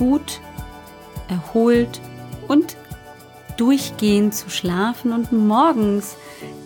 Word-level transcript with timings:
gut, 0.00 0.40
erholt 1.28 2.00
und 2.48 2.74
durchgehend 3.58 4.34
zu 4.34 4.48
schlafen 4.48 5.12
und 5.12 5.30
morgens 5.30 6.16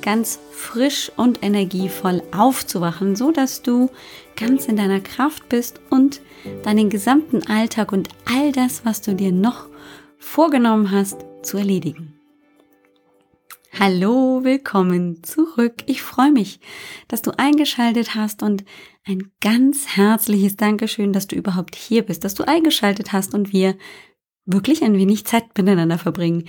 ganz 0.02 0.38
frisch 0.52 1.11
und 1.16 1.42
energievoll 1.42 2.23
aufzuwachen, 2.30 3.16
so 3.16 3.33
dass 3.33 3.62
du 3.62 3.91
ganz 4.37 4.66
in 4.66 4.77
deiner 4.77 5.01
Kraft 5.01 5.48
bist 5.48 5.80
und 5.91 6.20
deinen 6.62 6.91
gesamten 6.91 7.45
Alltag 7.48 7.91
und 7.91 8.09
all 8.25 8.52
das, 8.52 8.84
was 8.84 9.01
du 9.01 9.16
dir 9.16 9.33
noch 9.33 9.66
vorgenommen 10.16 10.92
hast, 10.92 11.25
zu 11.42 11.59
erledigen. 11.59 12.13
Hallo, 13.80 14.45
willkommen 14.45 15.24
zurück. 15.24 15.83
Ich 15.87 16.01
freue 16.01 16.30
mich, 16.30 16.60
dass 17.09 17.23
du 17.23 17.33
eingeschaltet 17.37 18.14
hast 18.14 18.45
und 18.45 18.64
ein 19.05 19.33
ganz 19.41 19.97
herzliches 19.97 20.55
Dankeschön, 20.55 21.12
dass 21.12 21.27
du 21.27 21.34
überhaupt 21.34 21.75
hier 21.75 22.02
bist, 22.02 22.22
dass 22.22 22.34
du 22.34 22.47
eingeschaltet 22.47 23.12
hast 23.12 23.34
und 23.34 23.52
wir 23.52 23.77
wirklich 24.47 24.84
ein 24.84 24.97
wenig 24.97 25.27
Zeit 25.27 25.58
miteinander 25.58 25.98
verbringen. 25.98 26.45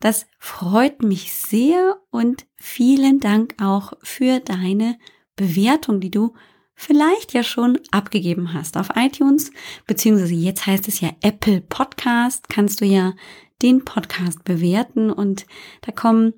Das 0.00 0.26
freut 0.38 1.02
mich 1.02 1.32
sehr 1.32 1.96
und 2.10 2.44
vielen 2.56 3.20
Dank 3.20 3.54
auch 3.58 3.94
für 4.02 4.40
deine 4.40 4.98
Bewertung, 5.34 6.00
die 6.00 6.10
du 6.10 6.34
vielleicht 6.74 7.32
ja 7.32 7.42
schon 7.42 7.78
abgegeben 7.90 8.52
hast 8.52 8.76
auf 8.76 8.90
iTunes, 8.96 9.50
beziehungsweise 9.86 10.34
jetzt 10.34 10.66
heißt 10.66 10.88
es 10.88 11.00
ja 11.00 11.08
Apple 11.22 11.62
Podcast, 11.62 12.50
kannst 12.50 12.82
du 12.82 12.84
ja 12.84 13.14
den 13.62 13.86
Podcast 13.86 14.44
bewerten 14.44 15.10
und 15.10 15.46
da 15.80 15.90
kommen 15.90 16.34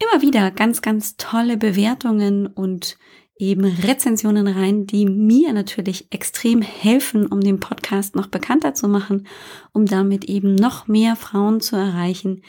immer 0.00 0.22
wieder 0.22 0.50
ganz, 0.50 0.82
ganz 0.82 1.16
tolle 1.16 1.56
Bewertungen 1.56 2.46
und 2.46 2.98
eben 3.38 3.64
Rezensionen 3.64 4.46
rein, 4.46 4.86
die 4.86 5.06
mir 5.06 5.52
natürlich 5.52 6.12
extrem 6.12 6.60
helfen, 6.60 7.26
um 7.26 7.40
den 7.40 7.58
Podcast 7.58 8.14
noch 8.14 8.26
bekannter 8.26 8.74
zu 8.74 8.86
machen, 8.88 9.26
um 9.72 9.86
damit 9.86 10.26
eben 10.26 10.54
noch 10.54 10.88
mehr 10.88 11.16
Frauen 11.16 11.60
zu 11.60 11.76
erreichen, 11.76 12.42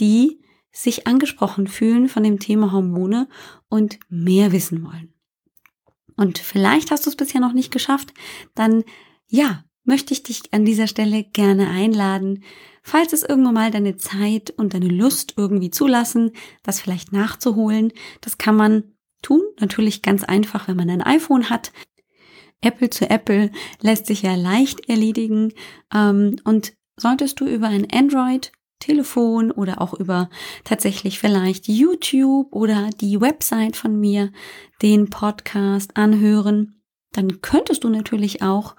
die 0.00 0.40
sich 0.70 1.06
angesprochen 1.06 1.66
fühlen 1.66 2.08
von 2.08 2.24
dem 2.24 2.40
Thema 2.40 2.72
Hormone 2.72 3.28
und 3.68 3.98
mehr 4.08 4.52
wissen 4.52 4.84
wollen. 4.84 5.14
Und 6.16 6.38
vielleicht 6.38 6.90
hast 6.90 7.06
du 7.06 7.10
es 7.10 7.16
bisher 7.16 7.40
noch 7.40 7.52
nicht 7.52 7.72
geschafft, 7.72 8.12
dann 8.54 8.84
ja, 9.28 9.64
möchte 9.84 10.12
ich 10.12 10.22
dich 10.22 10.42
an 10.52 10.64
dieser 10.64 10.86
Stelle 10.86 11.24
gerne 11.24 11.68
einladen, 11.68 12.44
falls 12.84 13.12
es 13.12 13.24
irgendwann 13.24 13.54
mal 13.54 13.70
deine 13.70 13.96
Zeit 13.96 14.50
und 14.56 14.74
deine 14.74 14.88
Lust 14.88 15.34
irgendwie 15.36 15.70
zulassen, 15.70 16.32
das 16.62 16.80
vielleicht 16.80 17.12
nachzuholen. 17.12 17.92
Das 18.20 18.38
kann 18.38 18.54
man 18.54 18.84
tun, 19.22 19.40
natürlich 19.58 20.02
ganz 20.02 20.22
einfach, 20.22 20.68
wenn 20.68 20.76
man 20.76 20.90
ein 20.90 21.02
iPhone 21.02 21.50
hat. 21.50 21.72
Apple 22.60 22.90
zu 22.90 23.08
Apple 23.10 23.50
lässt 23.80 24.06
sich 24.06 24.22
ja 24.22 24.34
leicht 24.36 24.88
erledigen. 24.88 25.52
Ähm, 25.92 26.36
und 26.44 26.74
solltest 26.96 27.40
du 27.40 27.46
über 27.46 27.68
ein 27.68 27.88
Android 27.90 28.52
Telefon 28.80 29.50
oder 29.50 29.80
auch 29.80 29.94
über 29.94 30.28
tatsächlich 30.64 31.18
vielleicht 31.18 31.68
YouTube 31.68 32.54
oder 32.54 32.90
die 33.00 33.18
Website 33.18 33.76
von 33.76 33.98
mir 33.98 34.30
den 34.82 35.08
Podcast 35.08 35.96
anhören, 35.96 36.82
dann 37.12 37.40
könntest 37.40 37.84
du 37.84 37.88
natürlich 37.88 38.42
auch 38.42 38.76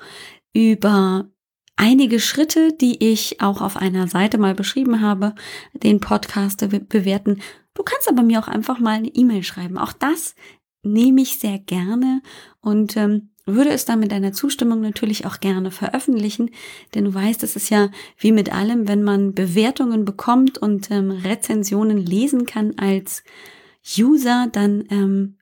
über 0.53 1.27
einige 1.75 2.19
Schritte, 2.19 2.73
die 2.73 3.03
ich 3.03 3.41
auch 3.41 3.61
auf 3.61 3.77
einer 3.77 4.07
Seite 4.07 4.37
mal 4.37 4.55
beschrieben 4.55 5.01
habe, 5.01 5.35
den 5.73 5.99
Podcast 5.99 6.67
bewerten. 6.89 7.41
Du 7.73 7.83
kannst 7.83 8.07
aber 8.09 8.23
mir 8.23 8.39
auch 8.39 8.47
einfach 8.47 8.79
mal 8.79 8.97
eine 8.97 9.09
E-Mail 9.09 9.43
schreiben. 9.43 9.77
Auch 9.77 9.93
das 9.93 10.35
nehme 10.83 11.21
ich 11.21 11.39
sehr 11.39 11.59
gerne 11.59 12.21
und 12.61 12.95
ähm, 12.95 13.29
würde 13.45 13.69
es 13.71 13.85
dann 13.85 13.99
mit 13.99 14.11
deiner 14.11 14.33
Zustimmung 14.33 14.81
natürlich 14.81 15.25
auch 15.25 15.39
gerne 15.39 15.69
veröffentlichen, 15.69 16.51
denn 16.93 17.05
du 17.05 17.13
weißt, 17.13 17.43
es 17.43 17.55
ist 17.55 17.69
ja 17.69 17.89
wie 18.17 18.31
mit 18.31 18.51
allem, 18.51 18.87
wenn 18.87 19.03
man 19.03 19.33
Bewertungen 19.33 20.03
bekommt 20.03 20.57
und 20.57 20.89
ähm, 20.89 21.11
Rezensionen 21.11 21.97
lesen 21.97 22.45
kann 22.45 22.77
als 22.77 23.23
User, 23.97 24.47
dann 24.51 24.85
ähm, 24.89 25.37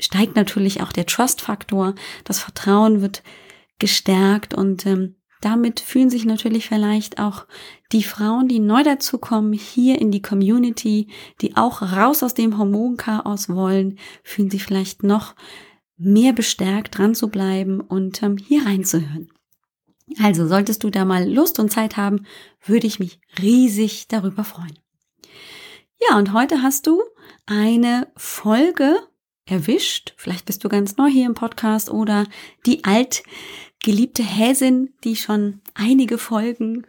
steigt 0.00 0.36
natürlich 0.36 0.82
auch 0.82 0.92
der 0.92 1.06
Trust-Faktor, 1.06 1.94
das 2.24 2.40
Vertrauen 2.40 3.02
wird 3.02 3.22
gestärkt 3.78 4.54
und 4.54 4.86
ähm, 4.86 5.16
damit 5.44 5.80
fühlen 5.80 6.10
sich 6.10 6.24
natürlich 6.24 6.68
vielleicht 6.68 7.18
auch 7.18 7.46
die 7.92 8.02
Frauen, 8.02 8.48
die 8.48 8.60
neu 8.60 8.82
dazukommen, 8.82 9.52
hier 9.52 10.00
in 10.00 10.10
die 10.10 10.22
Community, 10.22 11.08
die 11.40 11.56
auch 11.56 11.82
raus 11.82 12.22
aus 12.22 12.34
dem 12.34 12.58
Hormonchaos 12.58 13.48
wollen, 13.48 13.98
fühlen 14.22 14.50
sich 14.50 14.64
vielleicht 14.64 15.02
noch 15.02 15.34
mehr 15.96 16.32
bestärkt, 16.32 16.98
dran 16.98 17.14
zu 17.14 17.28
bleiben 17.28 17.80
und 17.80 18.22
ähm, 18.22 18.36
hier 18.36 18.66
reinzuhören. 18.66 19.30
Also 20.22 20.46
solltest 20.46 20.84
du 20.84 20.90
da 20.90 21.04
mal 21.04 21.30
Lust 21.30 21.58
und 21.58 21.70
Zeit 21.70 21.96
haben, 21.96 22.26
würde 22.64 22.86
ich 22.86 22.98
mich 22.98 23.20
riesig 23.40 24.08
darüber 24.08 24.44
freuen. 24.44 24.78
Ja, 26.08 26.18
und 26.18 26.32
heute 26.32 26.62
hast 26.62 26.86
du 26.86 27.02
eine 27.46 28.08
Folge 28.16 28.98
erwischt. 29.46 30.14
Vielleicht 30.16 30.46
bist 30.46 30.64
du 30.64 30.68
ganz 30.68 30.96
neu 30.96 31.08
hier 31.08 31.26
im 31.26 31.34
Podcast 31.34 31.90
oder 31.90 32.26
die 32.66 32.82
altgeliebte 32.84 34.22
Häsin, 34.22 34.94
die 35.04 35.16
schon 35.16 35.60
einige 35.74 36.18
Folgen 36.18 36.86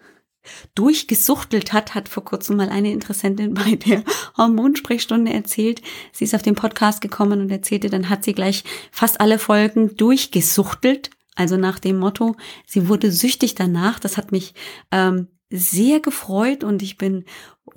durchgesuchtelt 0.76 1.74
hat, 1.74 1.96
hat 1.96 2.10
vor 2.10 2.24
kurzem 2.24 2.58
mal 2.58 2.70
eine 2.70 2.92
Interessentin 2.92 3.54
bei 3.56 3.76
der 3.76 4.04
Hormonsprechstunde 4.38 5.34
erzählt. 5.34 5.82
Sie 6.12 6.26
ist 6.26 6.36
auf 6.36 6.42
den 6.42 6.56
Podcast 6.56 7.02
gekommen 7.02 7.42
und 7.42 7.50
erzählte, 7.50 7.90
dann 7.90 8.10
hat 8.10 8.24
sie 8.24 8.34
gleich 8.34 8.64
fast 8.92 9.20
alle 9.22 9.40
Folgen 9.40 9.96
durchgesuchtelt. 9.98 11.10
Also 11.36 11.58
nach 11.58 11.80
dem 11.80 11.98
Motto, 11.98 12.36
sie 12.66 12.88
wurde 12.88 13.12
süchtig 13.12 13.56
danach. 13.56 14.00
Das 14.00 14.16
hat 14.16 14.32
mich 14.32 14.54
ähm, 14.92 15.28
sehr 15.50 16.00
gefreut 16.00 16.64
und 16.64 16.82
ich 16.82 16.98
bin 16.98 17.26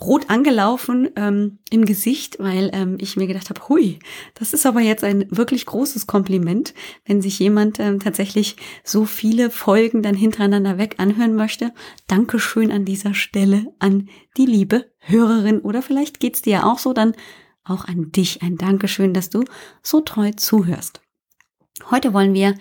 rot 0.01 0.31
angelaufen 0.31 1.09
ähm, 1.17 1.59
im 1.71 1.85
Gesicht, 1.85 2.37
weil 2.39 2.71
ähm, 2.73 2.99
ich 3.01 3.17
mir 3.17 3.27
gedacht 3.27 3.51
habe, 3.51 3.69
hui, 3.69 3.99
das 4.35 4.53
ist 4.53 4.65
aber 4.65 4.81
jetzt 4.81 5.03
ein 5.03 5.27
wirklich 5.31 5.67
großes 5.67 6.07
Kompliment, 6.07 6.75
wenn 7.05 7.21
sich 7.21 7.39
jemand 7.39 7.81
ähm, 7.81 7.99
tatsächlich 7.99 8.57
so 8.85 9.05
viele 9.05 9.51
Folgen 9.51 10.03
dann 10.03 10.15
hintereinander 10.15 10.79
weg 10.79 10.97
anhören 10.99 11.35
möchte. 11.35 11.73
Dankeschön 12.07 12.71
an 12.71 12.85
dieser 12.85 13.15
Stelle 13.15 13.67
an 13.79 14.09
die 14.37 14.47
liebe 14.47 14.91
Hörerin 14.99 15.61
oder 15.61 15.83
vielleicht 15.83 16.21
geht's 16.21 16.43
dir 16.43 16.53
ja 16.53 16.65
auch 16.65 16.79
so, 16.79 16.93
dann 16.93 17.15
auch 17.65 17.87
an 17.87 18.13
dich 18.13 18.43
ein 18.43 18.57
Dankeschön, 18.57 19.13
dass 19.13 19.31
du 19.31 19.45
so 19.83 20.01
treu 20.01 20.31
zuhörst. 20.37 21.01
Heute 21.91 22.13
wollen 22.13 22.35
wir 22.35 22.55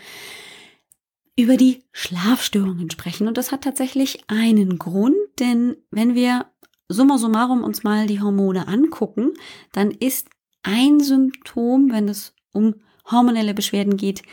über 1.37 1.55
die 1.55 1.83
Schlafstörungen 1.91 2.89
sprechen. 2.89 3.27
Und 3.27 3.37
das 3.37 3.51
hat 3.51 3.63
tatsächlich 3.63 4.23
einen 4.27 4.79
Grund, 4.79 5.15
denn 5.39 5.77
wenn 5.91 6.15
wir 6.15 6.47
summa 6.89 7.17
summarum 7.17 7.63
uns 7.63 7.83
mal 7.83 8.07
die 8.07 8.21
Hormone 8.21 8.67
angucken, 8.67 9.33
dann 9.71 9.91
ist 9.91 10.29
ein 10.63 10.99
Symptom, 10.99 11.91
wenn 11.91 12.09
es 12.09 12.33
um 12.51 12.75
hormonelle 13.09 13.53
Beschwerden 13.53 13.95
geht, 13.97 14.23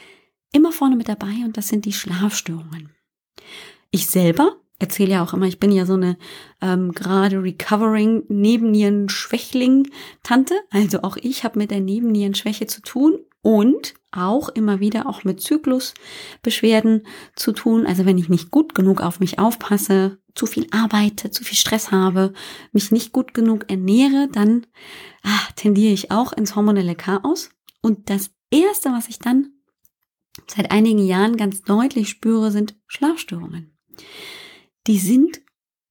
immer 0.52 0.72
vorne 0.72 0.96
mit 0.96 1.08
dabei 1.08 1.44
und 1.44 1.56
das 1.56 1.68
sind 1.68 1.84
die 1.84 1.92
Schlafstörungen. 1.92 2.90
Ich 3.90 4.06
selber 4.06 4.56
erzähle 4.78 5.12
ja 5.12 5.22
auch 5.22 5.34
immer, 5.34 5.46
ich 5.46 5.60
bin 5.60 5.70
ja 5.72 5.86
so 5.86 5.94
eine 5.94 6.18
ähm, 6.60 6.92
gerade 6.92 7.42
recovering 7.42 8.24
Nebennierenschwächling-Tante. 8.28 10.54
Also 10.70 11.00
auch 11.02 11.16
ich 11.16 11.44
habe 11.44 11.58
mit 11.58 11.70
der 11.70 11.80
Nebennierenschwäche 11.80 12.66
zu 12.66 12.82
tun 12.82 13.18
und 13.44 13.94
auch 14.10 14.48
immer 14.48 14.80
wieder 14.80 15.06
auch 15.06 15.22
mit 15.22 15.40
Zyklusbeschwerden 15.40 17.06
zu 17.36 17.52
tun. 17.52 17.86
Also 17.86 18.06
wenn 18.06 18.18
ich 18.18 18.28
nicht 18.28 18.50
gut 18.50 18.74
genug 18.74 19.02
auf 19.02 19.20
mich 19.20 19.38
aufpasse, 19.38 20.18
zu 20.34 20.46
viel 20.46 20.66
arbeite, 20.70 21.30
zu 21.30 21.44
viel 21.44 21.56
Stress 21.56 21.92
habe, 21.92 22.32
mich 22.72 22.90
nicht 22.90 23.12
gut 23.12 23.34
genug 23.34 23.70
ernähre, 23.70 24.28
dann 24.32 24.66
ah, 25.22 25.48
tendiere 25.56 25.92
ich 25.92 26.10
auch 26.10 26.32
ins 26.32 26.56
hormonelle 26.56 26.94
Chaos. 26.94 27.50
Und 27.82 28.08
das 28.08 28.30
Erste, 28.50 28.90
was 28.90 29.08
ich 29.08 29.18
dann 29.18 29.52
seit 30.46 30.70
einigen 30.70 31.04
Jahren 31.04 31.36
ganz 31.36 31.62
deutlich 31.62 32.08
spüre, 32.08 32.50
sind 32.50 32.76
Schlafstörungen. 32.86 33.76
Die 34.86 34.98
sind 34.98 35.42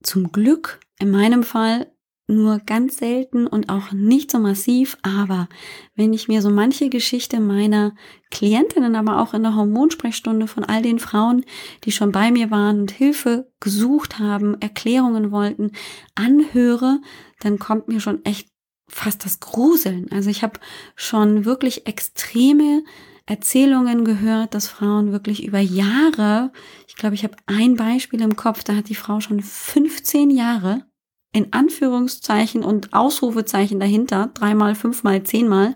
zum 0.01 0.31
Glück 0.31 0.79
in 0.97 1.11
meinem 1.11 1.43
Fall 1.43 1.92
nur 2.35 2.59
ganz 2.59 2.97
selten 2.97 3.47
und 3.47 3.69
auch 3.69 3.91
nicht 3.91 4.31
so 4.31 4.39
massiv, 4.39 4.97
aber 5.01 5.47
wenn 5.95 6.13
ich 6.13 6.27
mir 6.27 6.41
so 6.41 6.49
manche 6.49 6.89
Geschichte 6.89 7.39
meiner 7.39 7.95
Klientinnen, 8.31 8.95
aber 8.95 9.21
auch 9.21 9.33
in 9.33 9.43
der 9.43 9.55
Hormonsprechstunde 9.55 10.47
von 10.47 10.63
all 10.63 10.81
den 10.81 10.99
Frauen, 10.99 11.45
die 11.83 11.91
schon 11.91 12.11
bei 12.11 12.31
mir 12.31 12.51
waren 12.51 12.81
und 12.81 12.91
Hilfe 12.91 13.51
gesucht 13.59 14.19
haben, 14.19 14.59
Erklärungen 14.59 15.31
wollten, 15.31 15.71
anhöre, 16.15 16.99
dann 17.39 17.59
kommt 17.59 17.87
mir 17.87 17.99
schon 17.99 18.23
echt 18.25 18.47
fast 18.87 19.25
das 19.25 19.39
Gruseln. 19.39 20.07
Also 20.11 20.29
ich 20.29 20.43
habe 20.43 20.59
schon 20.95 21.45
wirklich 21.45 21.87
extreme 21.87 22.83
Erzählungen 23.25 24.03
gehört, 24.03 24.53
dass 24.53 24.67
Frauen 24.67 25.11
wirklich 25.11 25.45
über 25.45 25.59
Jahre, 25.59 26.51
ich 26.87 26.95
glaube, 26.95 27.15
ich 27.15 27.23
habe 27.23 27.37
ein 27.45 27.75
Beispiel 27.75 28.21
im 28.21 28.35
Kopf, 28.35 28.63
da 28.63 28.75
hat 28.75 28.89
die 28.89 28.95
Frau 28.95 29.21
schon 29.21 29.41
15 29.41 30.29
Jahre 30.29 30.85
in 31.33 31.51
Anführungszeichen 31.51 32.63
und 32.63 32.93
Ausrufezeichen 32.93 33.79
dahinter, 33.79 34.31
dreimal, 34.33 34.75
fünfmal, 34.75 35.23
zehnmal, 35.23 35.75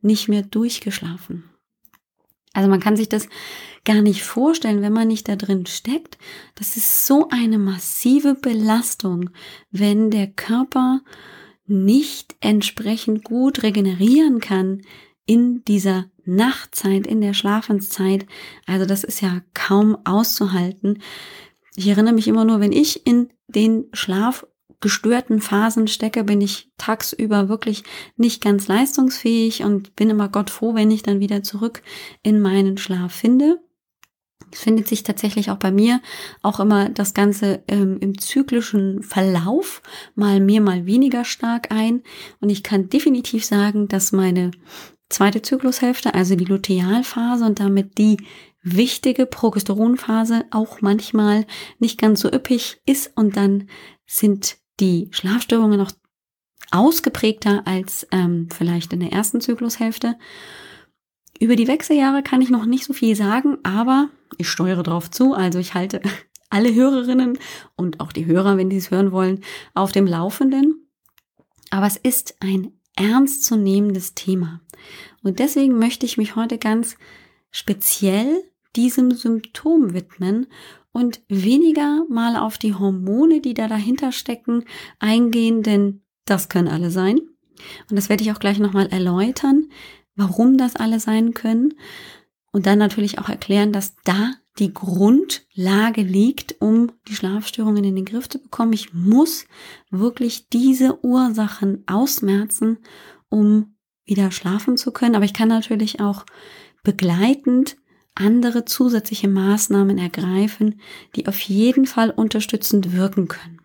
nicht 0.00 0.28
mehr 0.28 0.42
durchgeschlafen. 0.42 1.44
Also 2.54 2.68
man 2.68 2.80
kann 2.80 2.96
sich 2.96 3.08
das 3.08 3.28
gar 3.84 4.02
nicht 4.02 4.22
vorstellen, 4.22 4.82
wenn 4.82 4.92
man 4.92 5.08
nicht 5.08 5.28
da 5.28 5.36
drin 5.36 5.66
steckt. 5.66 6.18
Das 6.54 6.76
ist 6.76 7.06
so 7.06 7.28
eine 7.30 7.58
massive 7.58 8.34
Belastung, 8.34 9.30
wenn 9.70 10.10
der 10.10 10.28
Körper 10.28 11.00
nicht 11.66 12.36
entsprechend 12.40 13.24
gut 13.24 13.62
regenerieren 13.62 14.40
kann 14.40 14.82
in 15.24 15.64
dieser 15.64 16.06
Nachtzeit, 16.24 17.06
in 17.06 17.20
der 17.20 17.34
Schlafenszeit. 17.34 18.26
Also 18.66 18.86
das 18.86 19.02
ist 19.02 19.20
ja 19.20 19.40
kaum 19.54 19.96
auszuhalten. 20.04 21.02
Ich 21.74 21.88
erinnere 21.88 22.14
mich 22.14 22.28
immer 22.28 22.44
nur, 22.44 22.60
wenn 22.60 22.72
ich 22.72 23.06
in 23.06 23.32
den 23.48 23.86
Schlaf 23.92 24.46
gestörten 24.82 25.40
Phasen 25.40 25.88
stecke, 25.88 26.24
bin 26.24 26.42
ich 26.42 26.70
tagsüber 26.76 27.48
wirklich 27.48 27.84
nicht 28.16 28.42
ganz 28.42 28.68
leistungsfähig 28.68 29.64
und 29.64 29.96
bin 29.96 30.10
immer 30.10 30.28
Gott 30.28 30.50
froh, 30.50 30.74
wenn 30.74 30.90
ich 30.90 31.02
dann 31.02 31.20
wieder 31.20 31.42
zurück 31.42 31.82
in 32.22 32.40
meinen 32.40 32.76
Schlaf 32.76 33.12
finde. 33.12 33.60
Es 34.52 34.60
findet 34.60 34.86
sich 34.86 35.02
tatsächlich 35.02 35.50
auch 35.50 35.56
bei 35.56 35.70
mir 35.70 36.02
auch 36.42 36.60
immer 36.60 36.90
das 36.90 37.14
Ganze 37.14 37.62
ähm, 37.68 37.96
im 38.00 38.18
zyklischen 38.18 39.02
Verlauf 39.02 39.80
mal 40.14 40.40
mehr, 40.40 40.60
mal 40.60 40.84
weniger 40.84 41.24
stark 41.24 41.72
ein. 41.72 42.02
Und 42.40 42.50
ich 42.50 42.62
kann 42.62 42.90
definitiv 42.90 43.46
sagen, 43.46 43.88
dass 43.88 44.12
meine 44.12 44.50
zweite 45.08 45.40
Zyklushälfte, 45.40 46.14
also 46.14 46.34
die 46.36 46.44
Lutealphase 46.44 47.44
und 47.46 47.60
damit 47.60 47.96
die 47.96 48.18
wichtige 48.62 49.26
Progesteronphase 49.26 50.44
auch 50.50 50.80
manchmal 50.80 51.46
nicht 51.78 52.00
ganz 52.00 52.20
so 52.20 52.30
üppig 52.30 52.80
ist 52.86 53.12
und 53.16 53.36
dann 53.36 53.68
sind 54.06 54.56
die 54.82 55.08
Schlafstörungen 55.12 55.78
noch 55.78 55.92
ausgeprägter 56.72 57.62
als 57.66 58.06
ähm, 58.10 58.48
vielleicht 58.52 58.92
in 58.92 59.00
der 59.00 59.12
ersten 59.12 59.40
Zyklushälfte. 59.40 60.18
Über 61.38 61.56
die 61.56 61.68
Wechseljahre 61.68 62.22
kann 62.22 62.42
ich 62.42 62.50
noch 62.50 62.66
nicht 62.66 62.84
so 62.84 62.92
viel 62.92 63.14
sagen, 63.14 63.58
aber 63.62 64.10
ich 64.38 64.48
steuere 64.48 64.82
darauf 64.82 65.10
zu. 65.10 65.34
Also 65.34 65.58
ich 65.58 65.74
halte 65.74 66.02
alle 66.50 66.74
Hörerinnen 66.74 67.38
und 67.76 68.00
auch 68.00 68.12
die 68.12 68.26
Hörer, 68.26 68.56
wenn 68.56 68.70
die 68.70 68.76
es 68.76 68.90
hören 68.90 69.12
wollen, 69.12 69.42
auf 69.74 69.92
dem 69.92 70.06
Laufenden. 70.06 70.88
Aber 71.70 71.86
es 71.86 71.96
ist 71.96 72.36
ein 72.40 72.72
ernstzunehmendes 72.96 74.14
Thema. 74.14 74.60
Und 75.22 75.38
deswegen 75.38 75.78
möchte 75.78 76.04
ich 76.06 76.18
mich 76.18 76.36
heute 76.36 76.58
ganz 76.58 76.96
speziell 77.50 78.42
diesem 78.74 79.12
Symptom 79.12 79.94
widmen 79.94 80.46
und 80.92 81.22
weniger 81.28 82.04
mal 82.08 82.36
auf 82.36 82.58
die 82.58 82.74
Hormone, 82.74 83.40
die 83.40 83.54
da 83.54 83.66
dahinter 83.68 84.12
stecken, 84.12 84.64
eingehen, 84.98 85.62
denn 85.62 86.02
das 86.24 86.48
können 86.48 86.68
alle 86.68 86.90
sein. 86.90 87.18
Und 87.88 87.96
das 87.96 88.08
werde 88.08 88.22
ich 88.22 88.32
auch 88.32 88.38
gleich 88.38 88.58
nochmal 88.58 88.88
erläutern, 88.88 89.68
warum 90.14 90.58
das 90.58 90.76
alle 90.76 91.00
sein 91.00 91.34
können. 91.34 91.74
Und 92.52 92.66
dann 92.66 92.78
natürlich 92.78 93.18
auch 93.18 93.28
erklären, 93.28 93.72
dass 93.72 93.96
da 94.04 94.34
die 94.58 94.74
Grundlage 94.74 96.02
liegt, 96.02 96.60
um 96.60 96.92
die 97.08 97.14
Schlafstörungen 97.14 97.84
in 97.84 97.96
den 97.96 98.04
Griff 98.04 98.28
zu 98.28 98.38
bekommen. 98.38 98.74
Ich 98.74 98.92
muss 98.92 99.46
wirklich 99.90 100.48
diese 100.50 101.02
Ursachen 101.02 101.84
ausmerzen, 101.86 102.78
um 103.30 103.76
wieder 104.04 104.30
schlafen 104.30 104.76
zu 104.76 104.92
können. 104.92 105.14
Aber 105.14 105.24
ich 105.24 105.32
kann 105.32 105.48
natürlich 105.48 106.00
auch 106.00 106.26
begleitend 106.82 107.76
andere 108.14 108.64
zusätzliche 108.64 109.28
Maßnahmen 109.28 109.98
ergreifen, 109.98 110.80
die 111.16 111.26
auf 111.26 111.40
jeden 111.40 111.86
Fall 111.86 112.10
unterstützend 112.10 112.92
wirken 112.92 113.28
können. 113.28 113.60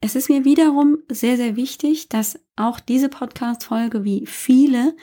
Es 0.00 0.14
ist 0.14 0.28
mir 0.28 0.44
wiederum 0.44 0.98
sehr, 1.08 1.36
sehr 1.36 1.56
wichtig, 1.56 2.08
dass 2.08 2.38
auch 2.54 2.80
diese 2.80 3.08
Podcast-Folge 3.08 4.04
wie 4.04 4.26
viele 4.26 4.94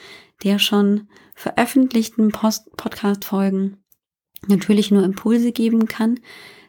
der 0.42 0.58
schon 0.58 1.08
veröffentlichten 1.34 2.30
Podcast-Folgen 2.30 3.78
natürlich 4.46 4.90
nur 4.90 5.04
Impulse 5.04 5.52
geben 5.52 5.86
kann, 5.86 6.20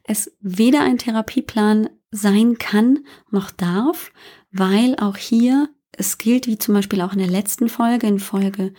es 0.04 0.32
weder 0.40 0.82
ein 0.82 0.98
Therapieplan 0.98 1.90
sein 2.12 2.58
kann 2.58 3.00
noch 3.32 3.52
darf, 3.52 4.12
weil 4.52 4.96
auch 4.98 5.18
hier 5.18 5.70
es 5.92 6.18
gilt, 6.18 6.48
wie 6.48 6.58
zum 6.58 6.76
Beispiel 6.76 7.02
auch 7.02 7.14
in 7.14 7.20
der 7.20 7.28
letzten 7.28 7.70
Folge, 7.70 8.08
in 8.08 8.20
Folge 8.20 8.74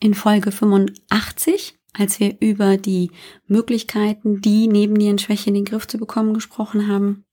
in 0.00 0.14
Folge 0.14 0.52
85, 0.52 1.76
als 1.92 2.20
wir 2.20 2.36
über 2.40 2.76
die 2.76 3.10
Möglichkeiten, 3.46 4.40
die 4.40 4.68
Nebennierenschwäche 4.68 5.48
in 5.48 5.54
den 5.54 5.64
Griff 5.64 5.86
zu 5.86 5.98
bekommen, 5.98 6.34
gesprochen 6.34 6.88
haben, 6.88 7.24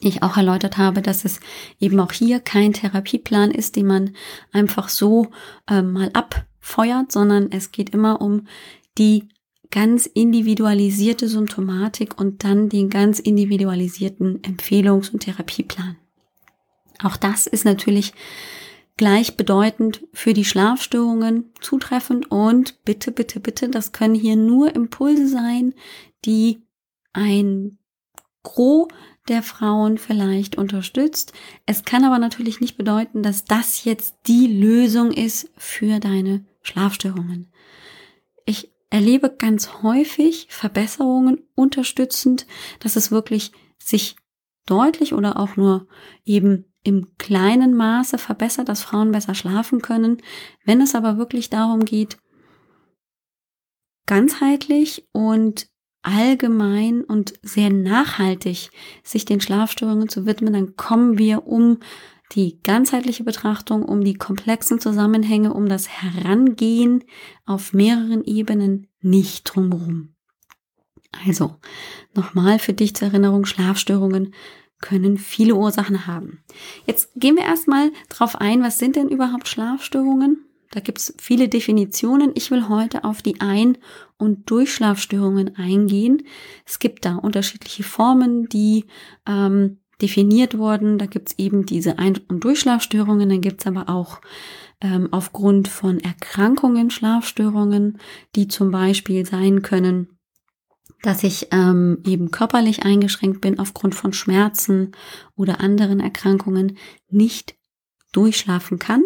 ich 0.00 0.22
auch 0.22 0.36
erläutert 0.36 0.76
habe, 0.76 1.02
dass 1.02 1.24
es 1.24 1.40
eben 1.80 1.98
auch 2.00 2.12
hier 2.12 2.40
kein 2.40 2.72
Therapieplan 2.72 3.50
ist, 3.50 3.76
den 3.76 3.86
man 3.86 4.14
einfach 4.52 4.88
so 4.88 5.28
äh, 5.68 5.82
mal 5.82 6.10
abfeuert, 6.12 7.12
sondern 7.12 7.50
es 7.50 7.72
geht 7.72 7.90
immer 7.90 8.20
um 8.20 8.46
die 8.98 9.28
ganz 9.70 10.06
individualisierte 10.06 11.28
Symptomatik 11.28 12.18
und 12.20 12.44
dann 12.44 12.68
den 12.68 12.90
ganz 12.90 13.18
individualisierten 13.18 14.42
Empfehlungs- 14.42 15.10
und 15.12 15.20
Therapieplan. 15.20 15.96
Auch 17.02 17.16
das 17.16 17.46
ist 17.46 17.64
natürlich 17.64 18.12
gleichbedeutend 18.96 20.06
für 20.12 20.32
die 20.32 20.44
Schlafstörungen 20.44 21.52
zutreffend 21.60 22.30
und 22.30 22.82
bitte, 22.84 23.12
bitte, 23.12 23.40
bitte, 23.40 23.68
das 23.68 23.92
können 23.92 24.14
hier 24.14 24.36
nur 24.36 24.74
Impulse 24.74 25.28
sein, 25.28 25.74
die 26.24 26.62
ein 27.12 27.78
Gros 28.42 28.88
der 29.28 29.42
Frauen 29.42 29.98
vielleicht 29.98 30.56
unterstützt. 30.56 31.32
Es 31.66 31.84
kann 31.84 32.04
aber 32.04 32.18
natürlich 32.18 32.60
nicht 32.60 32.76
bedeuten, 32.76 33.22
dass 33.22 33.44
das 33.44 33.84
jetzt 33.84 34.16
die 34.26 34.46
Lösung 34.46 35.10
ist 35.10 35.50
für 35.56 35.98
deine 35.98 36.46
Schlafstörungen. 36.62 37.52
Ich 38.44 38.72
erlebe 38.88 39.34
ganz 39.36 39.82
häufig 39.82 40.46
Verbesserungen 40.48 41.42
unterstützend, 41.54 42.46
dass 42.78 42.96
es 42.96 43.10
wirklich 43.10 43.52
sich 43.78 44.16
deutlich 44.64 45.12
oder 45.12 45.38
auch 45.38 45.56
nur 45.56 45.88
eben 46.24 46.64
im 46.86 47.08
kleinen 47.18 47.74
Maße 47.74 48.16
verbessert, 48.16 48.68
dass 48.68 48.82
Frauen 48.82 49.10
besser 49.10 49.34
schlafen 49.34 49.82
können. 49.82 50.18
Wenn 50.64 50.80
es 50.80 50.94
aber 50.94 51.18
wirklich 51.18 51.50
darum 51.50 51.84
geht, 51.84 52.16
ganzheitlich 54.06 55.08
und 55.12 55.68
allgemein 56.02 57.02
und 57.02 57.34
sehr 57.42 57.70
nachhaltig 57.70 58.70
sich 59.02 59.24
den 59.24 59.40
Schlafstörungen 59.40 60.08
zu 60.08 60.26
widmen, 60.26 60.52
dann 60.52 60.76
kommen 60.76 61.18
wir 61.18 61.48
um 61.48 61.78
die 62.32 62.60
ganzheitliche 62.62 63.24
Betrachtung, 63.24 63.82
um 63.82 64.04
die 64.04 64.14
komplexen 64.14 64.80
Zusammenhänge, 64.80 65.52
um 65.52 65.68
das 65.68 65.88
Herangehen 65.88 67.02
auf 67.44 67.72
mehreren 67.72 68.22
Ebenen 68.24 68.86
nicht 69.00 69.44
drumherum. 69.44 70.14
Also, 71.26 71.56
nochmal 72.14 72.58
für 72.58 72.72
dich 72.72 72.94
zur 72.94 73.08
Erinnerung, 73.08 73.44
Schlafstörungen 73.44 74.34
können 74.80 75.18
viele 75.18 75.54
Ursachen 75.54 76.06
haben. 76.06 76.42
Jetzt 76.86 77.10
gehen 77.16 77.36
wir 77.36 77.44
erstmal 77.44 77.90
drauf 78.08 78.36
ein, 78.36 78.62
was 78.62 78.78
sind 78.78 78.96
denn 78.96 79.08
überhaupt 79.08 79.48
Schlafstörungen? 79.48 80.46
Da 80.70 80.80
gibt's 80.80 81.14
viele 81.18 81.48
Definitionen. 81.48 82.32
Ich 82.34 82.50
will 82.50 82.68
heute 82.68 83.04
auf 83.04 83.22
die 83.22 83.40
Ein- 83.40 83.78
und 84.18 84.50
Durchschlafstörungen 84.50 85.56
eingehen. 85.56 86.24
Es 86.66 86.78
gibt 86.78 87.04
da 87.04 87.16
unterschiedliche 87.16 87.82
Formen, 87.82 88.48
die 88.48 88.84
ähm, 89.26 89.78
definiert 90.02 90.58
wurden. 90.58 90.98
Da 90.98 91.06
gibt's 91.06 91.34
eben 91.38 91.66
diese 91.66 91.98
Ein- 91.98 92.20
und 92.28 92.44
Durchschlafstörungen. 92.44 93.28
Dann 93.28 93.40
gibt's 93.40 93.66
aber 93.66 93.88
auch 93.88 94.20
ähm, 94.80 95.08
aufgrund 95.12 95.68
von 95.68 96.00
Erkrankungen 96.00 96.90
Schlafstörungen, 96.90 97.98
die 98.34 98.48
zum 98.48 98.70
Beispiel 98.70 99.24
sein 99.24 99.62
können 99.62 100.15
dass 101.02 101.22
ich 101.22 101.48
ähm, 101.52 101.98
eben 102.06 102.30
körperlich 102.30 102.84
eingeschränkt 102.84 103.40
bin 103.40 103.58
aufgrund 103.58 103.94
von 103.94 104.12
Schmerzen 104.12 104.92
oder 105.36 105.60
anderen 105.60 106.00
Erkrankungen, 106.00 106.78
nicht 107.08 107.54
durchschlafen 108.12 108.78
kann. 108.78 109.02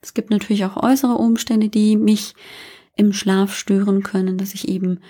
Es 0.00 0.14
gibt 0.14 0.30
natürlich 0.30 0.64
auch 0.64 0.82
äußere 0.82 1.14
Umstände, 1.14 1.68
die 1.68 1.96
mich 1.96 2.34
im 2.96 3.12
Schlaf 3.12 3.54
stören 3.54 4.02
können, 4.02 4.38
dass 4.38 4.54
ich 4.54 4.68
eben 4.68 5.00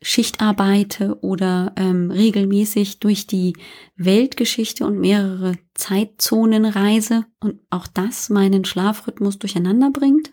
Schicht 0.00 0.40
arbeite 0.40 1.18
oder 1.22 1.72
ähm, 1.76 2.10
regelmäßig 2.10 3.00
durch 3.00 3.26
die 3.26 3.54
Weltgeschichte 3.96 4.86
und 4.86 5.00
mehrere 5.00 5.54
Zeitzonen 5.74 6.64
reise 6.64 7.26
und 7.40 7.60
auch 7.70 7.88
das 7.88 8.30
meinen 8.30 8.64
Schlafrhythmus 8.64 9.38
durcheinander 9.38 9.90
bringt. 9.90 10.32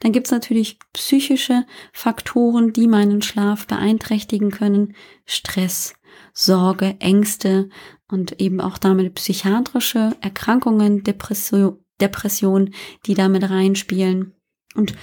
Dann 0.00 0.12
gibt's 0.12 0.30
natürlich 0.30 0.78
psychische 0.92 1.66
Faktoren, 1.92 2.72
die 2.72 2.86
meinen 2.86 3.22
Schlaf 3.22 3.66
beeinträchtigen 3.66 4.50
können. 4.50 4.94
Stress, 5.24 5.94
Sorge, 6.32 6.96
Ängste 6.98 7.68
und 8.08 8.40
eben 8.40 8.60
auch 8.60 8.78
damit 8.78 9.14
psychiatrische 9.14 10.16
Erkrankungen, 10.20 11.02
Depression, 11.04 11.78
Depression, 12.00 12.74
die 13.06 13.14
damit 13.14 13.48
reinspielen. 13.48 14.34
Und 14.74 14.94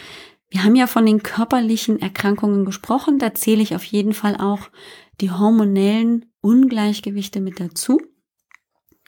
wir 0.50 0.63
haben 0.63 0.75
ja 0.75 0.88
von 0.88 1.06
den 1.06 1.24
körperlichen 1.24 2.01
Erkrankungen 2.01 2.66
gesprochen. 2.66 3.20
Da 3.20 3.34
zähle 3.34 3.62
ich 3.62 3.74
auf 3.74 3.84
jeden 3.86 4.13
Fall 4.13 4.36
auch 4.36 4.70
die 5.22 5.32
hormonellen 5.32 6.25
Ungleichgewichte 6.42 7.40
mit 7.40 7.60
dazu. 7.60 8.01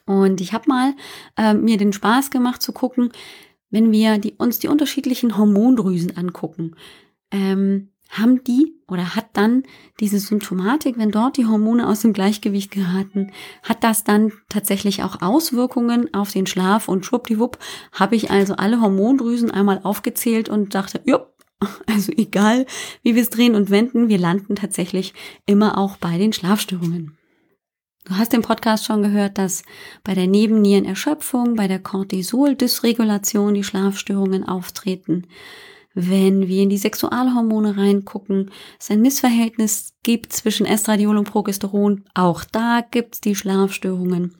Und 0.05 0.41
ich 0.41 0.53
habe 0.53 0.65
mal 0.67 0.96
äh, 1.38 1.53
mir 1.53 1.77
den 1.77 1.93
Spaß 1.93 2.32
gemacht 2.32 2.62
zu 2.62 2.72
gucken, 2.72 3.12
wenn 3.73 3.91
wir 3.91 4.19
die, 4.19 4.33
uns 4.37 4.59
die 4.59 4.67
unterschiedlichen 4.67 5.35
Hormondrüsen 5.35 6.15
angucken, 6.15 6.75
ähm, 7.31 7.89
haben 8.11 8.43
die 8.43 8.75
oder 8.87 9.15
hat 9.15 9.25
dann 9.33 9.63
diese 9.99 10.19
Symptomatik, 10.19 10.99
wenn 10.99 11.09
dort 11.09 11.37
die 11.37 11.47
Hormone 11.47 11.87
aus 11.87 12.01
dem 12.01 12.13
Gleichgewicht 12.13 12.69
geraten, 12.69 13.31
hat 13.63 13.83
das 13.83 14.03
dann 14.03 14.31
tatsächlich 14.47 15.01
auch 15.01 15.23
Auswirkungen 15.23 16.13
auf 16.13 16.31
den 16.31 16.45
Schlaf 16.45 16.87
und 16.87 17.03
schwuppdiwupp 17.03 17.57
habe 17.91 18.15
ich 18.15 18.29
also 18.29 18.53
alle 18.53 18.79
Hormondrüsen 18.79 19.49
einmal 19.49 19.79
aufgezählt 19.81 20.49
und 20.49 20.75
dachte, 20.75 21.01
ja, 21.05 21.25
also 21.87 22.11
egal, 22.11 22.67
wie 23.01 23.15
wir 23.15 23.23
es 23.23 23.31
drehen 23.31 23.55
und 23.55 23.71
wenden, 23.71 24.07
wir 24.07 24.19
landen 24.19 24.55
tatsächlich 24.55 25.15
immer 25.47 25.79
auch 25.79 25.97
bei 25.97 26.19
den 26.19 26.31
Schlafstörungen. 26.31 27.17
Du 28.05 28.17
hast 28.17 28.33
im 28.33 28.41
Podcast 28.41 28.83
schon 28.83 29.01
gehört, 29.01 29.38
dass 29.38 29.63
bei 30.03 30.13
der 30.13 30.27
Nebennierenerschöpfung, 30.27 31.55
bei 31.55 31.69
der 31.69 31.79
Cortisol-Dysregulation 31.79 33.53
die 33.53 33.63
Schlafstörungen 33.63 34.45
auftreten. 34.45 35.25
Wenn 35.93 36.48
wir 36.48 36.63
in 36.63 36.69
die 36.69 36.77
Sexualhormone 36.77 37.77
reingucken, 37.77 38.51
es 38.77 38.91
ein 38.91 39.01
Missverhältnis 39.01 39.93
gibt 40.03 40.33
zwischen 40.33 40.65
Estradiol 40.65 41.17
und 41.17 41.29
Progesteron, 41.29 42.03
auch 42.13 42.43
da 42.43 42.81
gibt's 42.89 43.22
die 43.22 43.36
Schlafstörungen. 43.36 44.36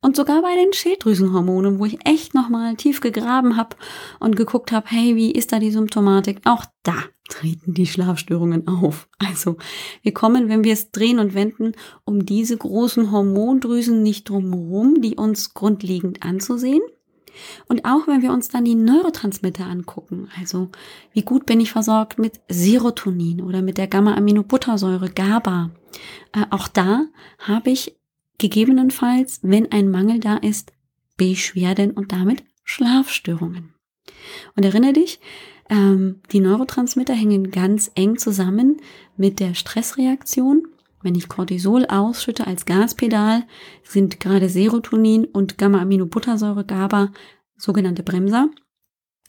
Und 0.00 0.16
sogar 0.16 0.42
bei 0.42 0.54
den 0.54 0.72
Schilddrüsenhormonen, 0.72 1.78
wo 1.78 1.86
ich 1.86 1.98
echt 2.06 2.34
nochmal 2.34 2.76
tief 2.76 3.00
gegraben 3.00 3.56
habe 3.56 3.76
und 4.20 4.36
geguckt 4.36 4.72
habe, 4.72 4.86
hey, 4.88 5.16
wie 5.16 5.32
ist 5.32 5.52
da 5.52 5.58
die 5.58 5.70
Symptomatik? 5.70 6.40
Auch 6.44 6.64
da 6.82 6.94
treten 7.28 7.74
die 7.74 7.86
Schlafstörungen 7.86 8.68
auf. 8.68 9.08
Also 9.18 9.56
wir 10.02 10.12
kommen, 10.12 10.48
wenn 10.48 10.64
wir 10.64 10.72
es 10.72 10.90
drehen 10.90 11.18
und 11.18 11.34
wenden, 11.34 11.72
um 12.04 12.26
diese 12.26 12.56
großen 12.56 13.10
Hormondrüsen 13.10 14.02
nicht 14.02 14.28
drumherum, 14.28 15.00
die 15.00 15.16
uns 15.16 15.54
grundlegend 15.54 16.22
anzusehen. 16.22 16.82
Und 17.66 17.84
auch 17.84 18.06
wenn 18.06 18.22
wir 18.22 18.32
uns 18.32 18.48
dann 18.48 18.64
die 18.64 18.74
Neurotransmitter 18.74 19.66
angucken, 19.66 20.28
also 20.38 20.70
wie 21.12 21.22
gut 21.22 21.46
bin 21.46 21.60
ich 21.60 21.72
versorgt 21.72 22.18
mit 22.18 22.40
Serotonin 22.48 23.42
oder 23.42 23.62
mit 23.62 23.78
der 23.78 23.88
Gamma-Aminobuttersäure 23.88 25.10
GABA, 25.10 25.70
äh, 26.32 26.44
auch 26.50 26.68
da 26.68 27.06
habe 27.38 27.70
ich 27.70 27.96
gegebenenfalls, 28.38 29.40
wenn 29.42 29.70
ein 29.72 29.90
Mangel 29.90 30.20
da 30.20 30.36
ist, 30.36 30.72
Beschwerden 31.16 31.92
und 31.92 32.12
damit 32.12 32.44
Schlafstörungen. 32.64 33.74
Und 34.56 34.64
erinnere 34.64 34.94
dich, 34.94 35.20
ähm, 35.70 36.20
die 36.32 36.40
Neurotransmitter 36.40 37.14
hängen 37.14 37.50
ganz 37.50 37.90
eng 37.94 38.18
zusammen 38.18 38.80
mit 39.16 39.40
der 39.40 39.54
Stressreaktion. 39.54 40.68
Wenn 41.02 41.14
ich 41.14 41.28
Cortisol 41.28 41.86
ausschütte 41.86 42.46
als 42.46 42.64
Gaspedal, 42.64 43.44
sind 43.82 44.20
gerade 44.20 44.48
Serotonin 44.48 45.26
und 45.26 45.58
Gamma-Aminobuttersäure, 45.58 46.64
GABA 46.64 47.12
sogenannte 47.56 48.02
Bremser. 48.02 48.48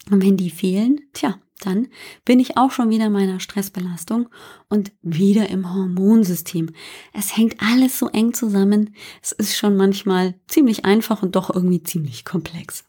Und 0.10 0.24
wenn 0.24 0.38
die 0.38 0.50
fehlen, 0.50 1.02
tja, 1.14 1.40
dann 1.60 1.88
bin 2.26 2.40
ich 2.40 2.58
auch 2.58 2.72
schon 2.72 2.90
wieder 2.90 3.06
in 3.06 3.14
meiner 3.14 3.40
Stressbelastung 3.40 4.30
und 4.70 4.92
wieder 5.02 5.50
im 5.50 5.74
Hormonsystem. 5.74 6.72
Es 7.14 7.38
hängt 7.38 7.62
alles 7.62 7.98
so 7.98 8.10
eng 8.10 8.34
zusammen. 8.34 8.94
Es 9.22 9.32
ist 9.32 9.56
schon 9.56 9.78
manchmal 9.78 10.36
ziemlich 10.48 10.86
einfach 10.86 11.24
und 11.24 11.36
doch 11.36 11.54
irgendwie 11.54 11.84
ziemlich 11.84 12.26
komplex. 12.26 12.84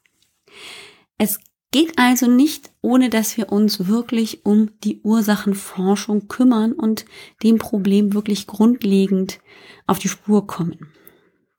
Es 1.16 1.38
geht 1.70 1.99
also 1.99 2.26
nicht, 2.26 2.70
ohne 2.80 3.08
dass 3.08 3.37
wir 3.37 3.52
uns 3.52 3.87
wirklich 3.87 4.44
um 4.44 4.70
die 4.82 5.00
Ursachenforschung 5.02 6.28
kümmern 6.28 6.73
und 6.73 7.04
dem 7.42 7.58
Problem 7.58 8.14
wirklich 8.14 8.46
grundlegend 8.46 9.40
auf 9.87 9.99
die 9.99 10.08
Spur 10.08 10.46
kommen. 10.46 10.88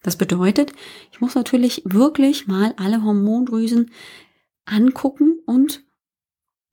Das 0.03 0.17
bedeutet, 0.17 0.73
ich 1.11 1.21
muss 1.21 1.35
natürlich 1.35 1.81
wirklich 1.85 2.47
mal 2.47 2.73
alle 2.77 3.03
Hormondrüsen 3.03 3.91
angucken 4.65 5.39
und 5.45 5.83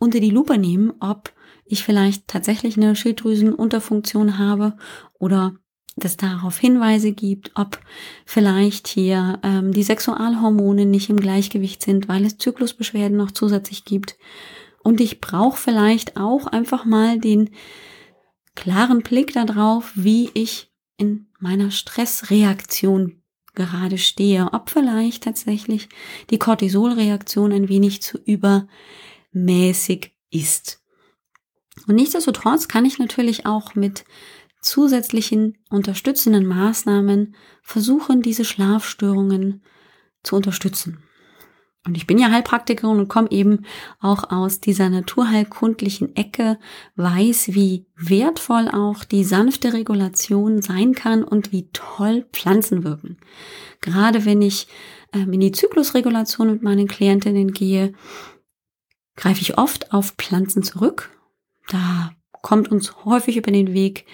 unter 0.05 0.21
die 0.21 0.31
Lupe 0.31 0.59
nehmen, 0.59 0.93
ob 1.01 1.33
ich 1.65 1.83
vielleicht 1.83 2.29
tatsächlich 2.29 2.77
eine 2.77 2.95
Schilddrüsenunterfunktion 2.95 4.39
habe 4.39 4.77
oder 5.19 5.55
das 5.97 6.17
darauf 6.17 6.59
Hinweise 6.59 7.13
gibt, 7.13 7.53
ob 7.55 7.79
vielleicht 8.27 8.89
hier 8.89 9.39
ähm, 9.43 9.73
die 9.73 9.83
Sexualhormone 9.83 10.87
nicht 10.87 11.09
im 11.09 11.19
Gleichgewicht 11.19 11.83
sind, 11.83 12.09
weil 12.09 12.25
es 12.25 12.39
Zyklusbeschwerden 12.39 13.17
noch 13.17 13.31
zusätzlich 13.31 13.85
gibt. 13.85 14.17
Und 14.83 15.01
ich 15.01 15.21
brauche 15.21 15.57
vielleicht 15.57 16.17
auch 16.17 16.47
einfach 16.47 16.85
mal 16.85 17.19
den 17.19 17.51
klaren 18.55 19.03
Blick 19.03 19.33
darauf, 19.33 19.93
wie 19.95 20.31
ich 20.35 20.71
in 20.97 21.29
meiner 21.39 21.71
Stressreaktion 21.71 23.23
gerade 23.55 23.99
stehe, 23.99 24.49
ob 24.53 24.71
vielleicht 24.71 25.25
tatsächlich 25.25 25.89
die 26.31 26.39
Cortisolreaktion 26.39 27.53
ein 27.53 27.69
wenig 27.69 28.03
zu 28.03 28.19
übermäßig 29.35 30.13
ist. 30.31 30.81
Und 31.87 31.97
nichtsdestotrotz 31.97 32.69
kann 32.69 32.85
ich 32.85 32.99
natürlich 32.99 33.47
auch 33.47 33.75
mit 33.75 34.05
zusätzlichen 34.63 35.59
unterstützenden 35.69 36.47
Maßnahmen 36.47 37.35
versuchen, 37.63 38.23
diese 38.23 38.45
Schlafstörungen 38.45 39.63
zu 40.23 40.37
unterstützen. 40.37 40.99
Und 41.87 41.99
ich 41.99 42.07
bin 42.07 42.17
ja 42.17 42.31
Heilpraktikerin 42.31 42.99
und 42.99 43.09
komme 43.09 43.31
eben 43.31 43.67
auch 44.01 44.31
aus 44.31 44.61
dieser 44.61 44.89
naturheilkundlichen 44.89 46.17
Ecke, 46.17 46.59
weiß, 46.97 47.49
wie 47.49 47.85
wertvoll 47.95 48.71
auch 48.71 49.05
die 49.05 49.23
sanfte 49.23 49.75
Regulation 49.75 50.63
sein 50.63 50.95
kann 50.95 51.23
und 51.23 51.53
wie 51.53 51.69
toll 51.75 52.25
Pflanzen 52.33 52.85
wirken. 52.85 53.19
Gerade 53.83 54.25
wenn 54.25 54.41
ich 54.41 54.67
ähm, 55.13 55.31
in 55.35 55.41
die 55.41 55.53
Zyklusregulation 55.53 56.53
mit 56.53 56.63
meinen 56.63 56.89
Klientinnen 56.89 57.53
gehe, 57.53 57.93
greife 59.17 59.41
ich 59.41 59.59
oft 59.59 59.93
auf 59.93 60.15
Pflanzen 60.19 60.63
zurück. 60.63 61.11
Da 61.69 62.13
kommt 62.43 62.71
uns 62.71 63.05
häufig 63.05 63.37
über 63.37 63.51
den 63.51 63.73
Weg 63.73 64.07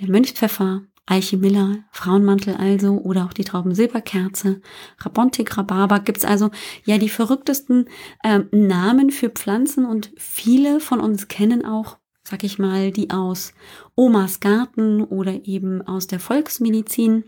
der 0.00 0.08
Mönchspfeffer, 0.08 0.82
Eiche 1.06 1.36
Miller, 1.36 1.78
Frauenmantel 1.90 2.54
also 2.54 2.92
oder 2.92 3.24
auch 3.24 3.32
die 3.32 3.42
Traubensilberkerze, 3.42 4.60
Rabontik, 4.98 5.56
Rhabarber 5.58 5.98
gibt's 5.98 6.24
also 6.24 6.50
ja 6.84 6.98
die 6.98 7.08
verrücktesten 7.08 7.88
äh, 8.22 8.40
Namen 8.52 9.10
für 9.10 9.28
Pflanzen 9.28 9.86
und 9.86 10.12
viele 10.16 10.78
von 10.78 11.00
uns 11.00 11.26
kennen 11.26 11.64
auch, 11.64 11.98
sag 12.22 12.44
ich 12.44 12.60
mal, 12.60 12.92
die 12.92 13.10
aus 13.10 13.54
Omas 13.96 14.38
Garten 14.38 15.02
oder 15.02 15.46
eben 15.46 15.82
aus 15.82 16.06
der 16.06 16.20
Volksmedizin. 16.20 17.24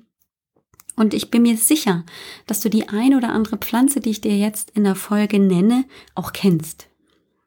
Und 0.95 1.13
ich 1.13 1.31
bin 1.31 1.43
mir 1.43 1.57
sicher, 1.57 2.05
dass 2.47 2.61
du 2.61 2.69
die 2.69 2.89
ein 2.89 3.17
oder 3.17 3.31
andere 3.31 3.57
Pflanze, 3.57 3.99
die 3.99 4.11
ich 4.11 4.21
dir 4.21 4.37
jetzt 4.37 4.71
in 4.71 4.85
der 4.85 4.95
Folge 4.95 5.41
nenne, 5.41 5.87
auch 6.15 6.33
kennst. 6.33 6.92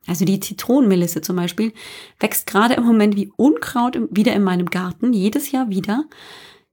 Also 0.08 0.26
die 0.26 0.40
Zitronenmelisse 0.40 1.22
zum 1.22 1.36
Beispiel 1.36 1.74
wächst 2.20 2.48
gerade 2.48 2.76
im 2.76 2.84
Moment 2.84 3.16
wie 3.16 3.32
Unkraut 3.36 4.00
wieder 4.12 4.34
in 4.34 4.44
meinem 4.44 4.68
Garten, 4.68 5.14
jedes 5.14 5.52
Jahr 5.52 5.70
wieder. 5.70 6.06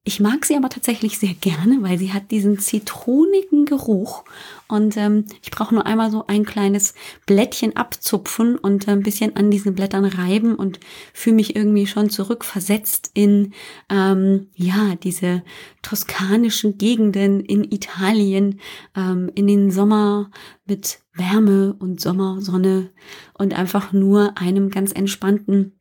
Ich 0.05 0.19
mag 0.19 0.45
sie 0.45 0.57
aber 0.57 0.69
tatsächlich 0.69 1.21
sehr 1.21 1.35
gerne, 1.35 1.81
weil 1.81 1.97
sie 1.97 2.13
hat 2.13 2.33
diesen 2.33 2.59
zitronigen 2.59 3.67
Geruch. 3.67 4.25
Und 4.67 4.97
ähm, 4.97 5.27
ich 5.43 5.53
brauche 5.53 5.73
nur 5.73 5.87
einmal 5.87 6.11
so 6.11 6.27
ein 6.27 6.45
kleines 6.45 6.95
Blättchen 7.25 7.77
abzupfen 7.77 8.59
und 8.59 8.89
ein 8.89 9.05
bisschen 9.05 9.37
an 9.37 9.53
diesen 9.53 9.77
Blättern 9.77 10.05
reiben 10.05 10.57
und 10.57 10.81
fühle 11.13 11.37
mich 11.37 11.55
irgendwie 11.55 11.87
schon 11.87 12.11
zurückversetzt 12.11 13.13
in 13.15 13.53
ähm, 13.91 14.49
ja 14.57 14.97
diese 14.97 15.45
toskanischen 15.83 16.79
Gegenden 16.79 17.39
in 17.45 17.63
Italien 17.63 18.59
ähm, 18.97 19.31
in 19.37 19.47
den 19.47 19.71
Sommer 19.71 20.33
mit 20.65 20.99
Wärme 21.15 21.77
und 21.79 22.01
Sommersonne 22.01 22.91
und 23.35 23.55
einfach 23.55 23.93
nur 23.93 24.37
einem 24.37 24.71
ganz 24.71 24.91
entspannten 24.91 25.79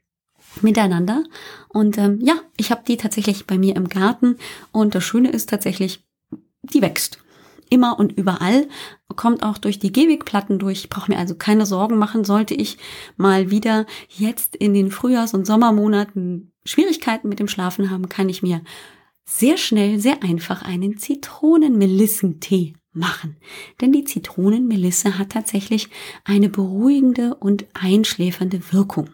miteinander. 0.61 1.23
Und 1.69 1.97
ähm, 1.97 2.19
ja, 2.21 2.35
ich 2.57 2.71
habe 2.71 2.83
die 2.87 2.97
tatsächlich 2.97 3.47
bei 3.47 3.57
mir 3.57 3.75
im 3.75 3.87
Garten 3.87 4.37
und 4.71 4.95
das 4.95 5.03
Schöne 5.03 5.31
ist 5.31 5.49
tatsächlich, 5.49 6.03
die 6.63 6.81
wächst. 6.81 7.19
immer 7.69 7.97
und 7.97 8.11
überall, 8.11 8.67
kommt 9.15 9.43
auch 9.43 9.57
durch 9.57 9.79
die 9.79 9.93
Gehwegplatten 9.93 10.59
durch. 10.59 10.79
Ich 10.79 10.89
brauche 10.89 11.09
mir 11.09 11.17
also 11.17 11.35
keine 11.35 11.65
Sorgen 11.65 11.97
machen, 11.97 12.25
sollte 12.25 12.53
ich 12.53 12.77
mal 13.15 13.49
wieder 13.49 13.85
jetzt 14.09 14.57
in 14.57 14.73
den 14.73 14.91
Frühjahrs- 14.91 15.33
und 15.33 15.45
Sommermonaten 15.45 16.51
Schwierigkeiten 16.65 17.29
mit 17.29 17.39
dem 17.39 17.47
Schlafen 17.47 17.89
haben, 17.89 18.09
kann 18.09 18.29
ich 18.29 18.43
mir 18.43 18.61
sehr 19.25 19.57
schnell, 19.57 19.99
sehr 19.99 20.21
einfach 20.23 20.61
einen 20.61 20.97
Zitronenmelissentee 20.97 22.73
machen. 22.93 23.37
Denn 23.79 23.91
die 23.91 24.03
Zitronenmelisse 24.03 25.17
hat 25.17 25.29
tatsächlich 25.29 25.87
eine 26.25 26.49
beruhigende 26.49 27.35
und 27.35 27.65
einschläfernde 27.73 28.61
Wirkung. 28.71 29.09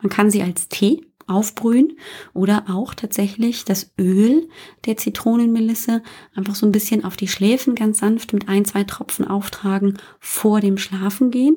Man 0.00 0.10
kann 0.10 0.30
sie 0.30 0.42
als 0.42 0.68
Tee 0.68 1.02
aufbrühen 1.26 1.96
oder 2.34 2.64
auch 2.68 2.94
tatsächlich 2.94 3.64
das 3.64 3.92
Öl 3.98 4.48
der 4.86 4.96
Zitronenmelisse 4.96 6.02
einfach 6.34 6.54
so 6.54 6.66
ein 6.66 6.72
bisschen 6.72 7.04
auf 7.04 7.16
die 7.16 7.28
Schläfen 7.28 7.74
ganz 7.74 7.98
sanft 7.98 8.32
mit 8.32 8.48
ein, 8.48 8.64
zwei 8.64 8.84
Tropfen 8.84 9.26
auftragen 9.26 9.98
vor 10.18 10.60
dem 10.60 10.78
Schlafen 10.78 11.30
gehen. 11.30 11.56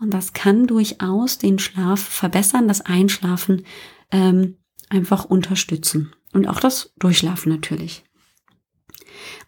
Und 0.00 0.12
das 0.12 0.32
kann 0.32 0.66
durchaus 0.66 1.38
den 1.38 1.58
Schlaf 1.58 2.00
verbessern, 2.00 2.68
das 2.68 2.82
Einschlafen 2.82 3.64
ähm, 4.10 4.56
einfach 4.88 5.24
unterstützen. 5.24 6.12
Und 6.32 6.46
auch 6.48 6.60
das 6.60 6.92
Durchschlafen 6.98 7.50
natürlich. 7.50 8.04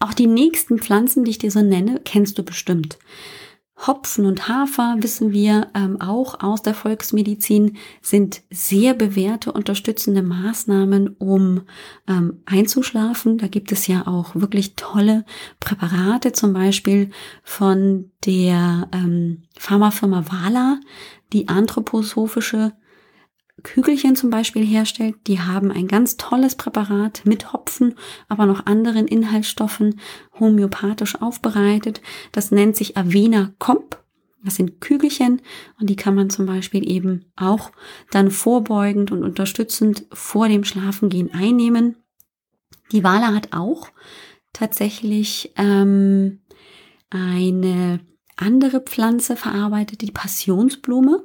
Auch 0.00 0.14
die 0.14 0.26
nächsten 0.26 0.78
Pflanzen, 0.78 1.24
die 1.24 1.32
ich 1.32 1.38
dir 1.38 1.50
so 1.50 1.60
nenne, 1.60 2.00
kennst 2.04 2.38
du 2.38 2.42
bestimmt. 2.42 2.98
Hopfen 3.86 4.26
und 4.26 4.48
Hafer, 4.48 4.96
wissen 4.98 5.32
wir 5.32 5.68
ähm, 5.74 6.00
auch 6.00 6.40
aus 6.40 6.62
der 6.62 6.74
Volksmedizin, 6.74 7.76
sind 8.02 8.42
sehr 8.50 8.94
bewährte 8.94 9.52
unterstützende 9.52 10.22
Maßnahmen, 10.22 11.16
um 11.18 11.62
ähm, 12.08 12.42
einzuschlafen. 12.44 13.38
Da 13.38 13.46
gibt 13.46 13.70
es 13.70 13.86
ja 13.86 14.06
auch 14.06 14.34
wirklich 14.34 14.74
tolle 14.74 15.24
Präparate, 15.60 16.32
zum 16.32 16.52
Beispiel 16.52 17.10
von 17.44 18.10
der 18.26 18.88
ähm, 18.92 19.44
Pharmafirma 19.56 20.24
Vala, 20.28 20.80
die 21.32 21.48
anthroposophische 21.48 22.72
Kügelchen 23.62 24.16
zum 24.16 24.30
Beispiel 24.30 24.64
herstellt, 24.64 25.16
die 25.26 25.40
haben 25.40 25.70
ein 25.70 25.88
ganz 25.88 26.16
tolles 26.16 26.54
Präparat 26.54 27.22
mit 27.24 27.52
Hopfen, 27.52 27.94
aber 28.28 28.46
noch 28.46 28.66
anderen 28.66 29.06
Inhaltsstoffen 29.06 30.00
homöopathisch 30.38 31.20
aufbereitet. 31.20 32.00
Das 32.32 32.50
nennt 32.50 32.76
sich 32.76 32.96
Avena 32.96 33.52
Comp. 33.58 34.02
Das 34.44 34.54
sind 34.54 34.80
Kügelchen 34.80 35.42
und 35.80 35.90
die 35.90 35.96
kann 35.96 36.14
man 36.14 36.30
zum 36.30 36.46
Beispiel 36.46 36.88
eben 36.88 37.24
auch 37.34 37.72
dann 38.12 38.30
vorbeugend 38.30 39.10
und 39.10 39.24
unterstützend 39.24 40.06
vor 40.12 40.48
dem 40.48 40.62
Schlafengehen 40.62 41.34
einnehmen. 41.34 41.96
Die 42.92 43.02
Wala 43.02 43.34
hat 43.34 43.48
auch 43.52 43.88
tatsächlich 44.52 45.52
ähm, 45.56 46.40
eine 47.10 48.00
andere 48.36 48.80
Pflanze 48.80 49.36
verarbeitet, 49.36 50.02
die 50.02 50.12
Passionsblume. 50.12 51.24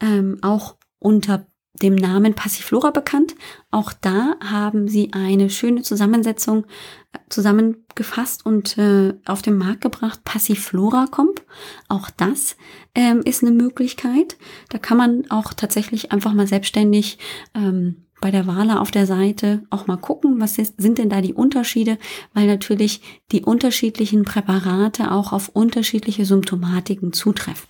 Ähm, 0.00 0.38
auch 0.42 0.77
unter 0.98 1.46
dem 1.82 1.94
Namen 1.94 2.34
Passiflora 2.34 2.90
bekannt. 2.90 3.34
Auch 3.70 3.92
da 3.92 4.34
haben 4.44 4.88
sie 4.88 5.12
eine 5.12 5.50
schöne 5.50 5.82
Zusammensetzung 5.82 6.64
äh, 7.12 7.18
zusammengefasst 7.28 8.44
und 8.44 8.78
äh, 8.78 9.14
auf 9.26 9.42
den 9.42 9.56
Markt 9.56 9.82
gebracht. 9.82 10.24
Passiflora 10.24 11.06
Comp. 11.10 11.44
Auch 11.88 12.10
das 12.10 12.56
ähm, 12.94 13.20
ist 13.24 13.42
eine 13.42 13.52
Möglichkeit. 13.52 14.36
Da 14.70 14.78
kann 14.78 14.98
man 14.98 15.30
auch 15.30 15.52
tatsächlich 15.52 16.12
einfach 16.12 16.32
mal 16.32 16.46
selbstständig 16.46 17.18
ähm, 17.54 18.04
bei 18.20 18.32
der 18.32 18.48
Wale 18.48 18.80
auf 18.80 18.90
der 18.90 19.06
Seite 19.06 19.62
auch 19.70 19.86
mal 19.86 19.96
gucken, 19.96 20.40
was 20.40 20.58
ist, 20.58 20.74
sind 20.80 20.98
denn 20.98 21.08
da 21.08 21.20
die 21.20 21.34
Unterschiede, 21.34 21.98
weil 22.34 22.48
natürlich 22.48 23.00
die 23.30 23.42
unterschiedlichen 23.42 24.24
Präparate 24.24 25.12
auch 25.12 25.32
auf 25.32 25.50
unterschiedliche 25.50 26.24
Symptomatiken 26.24 27.12
zutreffen. 27.12 27.68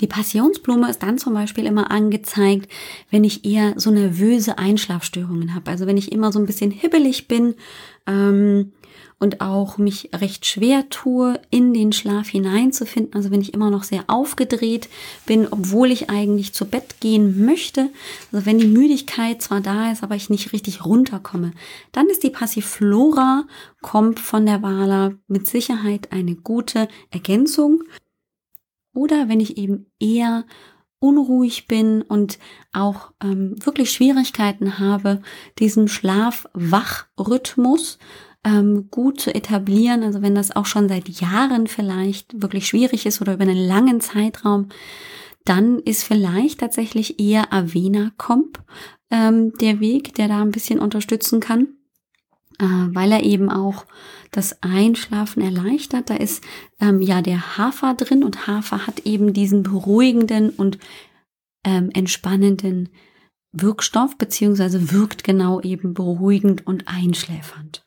Die 0.00 0.08
Passionsblume 0.08 0.90
ist 0.90 1.02
dann 1.02 1.18
zum 1.18 1.34
Beispiel 1.34 1.66
immer 1.66 1.90
angezeigt, 1.90 2.70
wenn 3.10 3.22
ich 3.22 3.44
eher 3.44 3.74
so 3.76 3.90
nervöse 3.90 4.58
Einschlafstörungen 4.58 5.54
habe. 5.54 5.70
Also 5.70 5.86
wenn 5.86 5.96
ich 5.96 6.10
immer 6.10 6.32
so 6.32 6.40
ein 6.40 6.46
bisschen 6.46 6.72
hibbelig 6.72 7.28
bin 7.28 7.54
ähm, 8.08 8.72
und 9.20 9.40
auch 9.40 9.78
mich 9.78 10.10
recht 10.12 10.46
schwer 10.46 10.88
tue, 10.90 11.40
in 11.50 11.72
den 11.72 11.92
Schlaf 11.92 12.28
hineinzufinden. 12.28 13.14
Also 13.14 13.30
wenn 13.30 13.40
ich 13.40 13.54
immer 13.54 13.70
noch 13.70 13.84
sehr 13.84 14.04
aufgedreht 14.08 14.88
bin, 15.26 15.46
obwohl 15.48 15.92
ich 15.92 16.10
eigentlich 16.10 16.52
zu 16.54 16.64
Bett 16.64 16.96
gehen 16.98 17.44
möchte. 17.44 17.90
Also 18.32 18.46
wenn 18.46 18.58
die 18.58 18.66
Müdigkeit 18.66 19.42
zwar 19.42 19.60
da 19.60 19.92
ist, 19.92 20.02
aber 20.02 20.16
ich 20.16 20.28
nicht 20.28 20.52
richtig 20.52 20.84
runterkomme. 20.84 21.52
Dann 21.92 22.08
ist 22.08 22.24
die 22.24 22.30
Passiflora, 22.30 23.44
kommt 23.80 24.18
von 24.18 24.44
der 24.44 24.60
Wala 24.62 25.12
mit 25.28 25.46
Sicherheit 25.46 26.10
eine 26.10 26.34
gute 26.34 26.88
Ergänzung. 27.12 27.84
Oder 28.94 29.28
wenn 29.28 29.40
ich 29.40 29.58
eben 29.58 29.90
eher 29.98 30.46
unruhig 31.00 31.66
bin 31.68 32.02
und 32.02 32.38
auch 32.72 33.12
ähm, 33.22 33.56
wirklich 33.64 33.90
Schwierigkeiten 33.90 34.78
habe, 34.78 35.20
diesen 35.58 35.88
Schlaf-Wach-Rhythmus 35.88 37.98
ähm, 38.42 38.88
gut 38.90 39.20
zu 39.20 39.34
etablieren, 39.34 40.02
also 40.02 40.22
wenn 40.22 40.34
das 40.34 40.56
auch 40.56 40.64
schon 40.64 40.88
seit 40.88 41.08
Jahren 41.08 41.66
vielleicht 41.66 42.40
wirklich 42.40 42.66
schwierig 42.66 43.04
ist 43.04 43.20
oder 43.20 43.34
über 43.34 43.42
einen 43.42 43.68
langen 43.68 44.00
Zeitraum, 44.00 44.70
dann 45.44 45.78
ist 45.78 46.04
vielleicht 46.04 46.60
tatsächlich 46.60 47.20
eher 47.20 47.52
Avena 47.52 48.12
Comp 48.16 48.62
ähm, 49.10 49.52
der 49.60 49.80
Weg, 49.80 50.14
der 50.14 50.28
da 50.28 50.40
ein 50.40 50.52
bisschen 50.52 50.78
unterstützen 50.78 51.40
kann, 51.40 51.68
weil 52.92 53.12
er 53.12 53.22
eben 53.22 53.50
auch 53.50 53.86
das 54.30 54.62
Einschlafen 54.62 55.42
erleichtert. 55.42 56.10
Da 56.10 56.14
ist 56.14 56.42
ähm, 56.80 57.00
ja 57.00 57.22
der 57.22 57.56
Hafer 57.58 57.94
drin 57.94 58.24
und 58.24 58.46
Hafer 58.46 58.86
hat 58.86 59.00
eben 59.00 59.32
diesen 59.32 59.62
beruhigenden 59.62 60.50
und 60.50 60.78
ähm, 61.64 61.90
entspannenden 61.92 62.90
Wirkstoff, 63.52 64.18
beziehungsweise 64.18 64.92
wirkt 64.92 65.24
genau 65.24 65.60
eben 65.60 65.94
beruhigend 65.94 66.66
und 66.66 66.88
einschläfernd. 66.88 67.84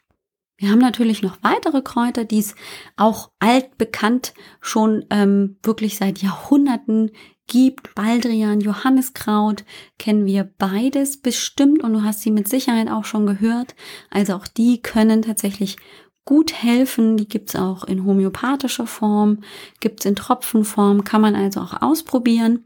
Wir 0.58 0.72
haben 0.72 0.80
natürlich 0.80 1.22
noch 1.22 1.38
weitere 1.44 1.82
Kräuter, 1.82 2.26
die 2.26 2.40
es 2.40 2.56
auch 2.96 3.30
altbekannt 3.40 4.34
schon 4.60 5.06
ähm, 5.12 5.58
wirklich 5.62 5.98
seit 5.98 6.20
Jahrhunderten 6.20 7.12
gibt. 7.48 7.96
Baldrian, 7.96 8.60
Johanniskraut 8.60 9.64
kennen 9.98 10.26
wir 10.26 10.50
beides 10.58 11.18
bestimmt 11.18 11.84
und 11.84 11.94
du 11.94 12.04
hast 12.04 12.22
sie 12.22 12.32
mit 12.32 12.48
Sicherheit 12.48 12.90
auch 12.90 13.06
schon 13.06 13.26
gehört. 13.26 13.76
Also 14.10 14.34
auch 14.36 14.48
die 14.48 14.82
können 14.82 15.22
tatsächlich 15.22 15.78
gut 16.26 16.54
helfen. 16.54 17.18
Die 17.18 17.28
gibt's 17.28 17.56
auch 17.56 17.86
in 17.86 18.06
homöopathischer 18.06 18.86
Form, 18.86 19.40
gibt's 19.80 20.06
in 20.06 20.16
Tropfenform, 20.16 21.04
kann 21.04 21.22
man 21.22 21.36
also 21.36 21.62
auch 21.62 21.82
ausprobieren. 21.82 22.66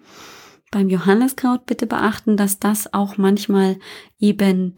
Beim 0.72 0.89
Johanneskraut 0.89 1.65
bitte 1.65 1.86
beachten, 1.86 2.38
dass 2.38 2.60
das 2.60 2.94
auch 2.94 3.17
manchmal 3.17 3.78
eben 4.20 4.76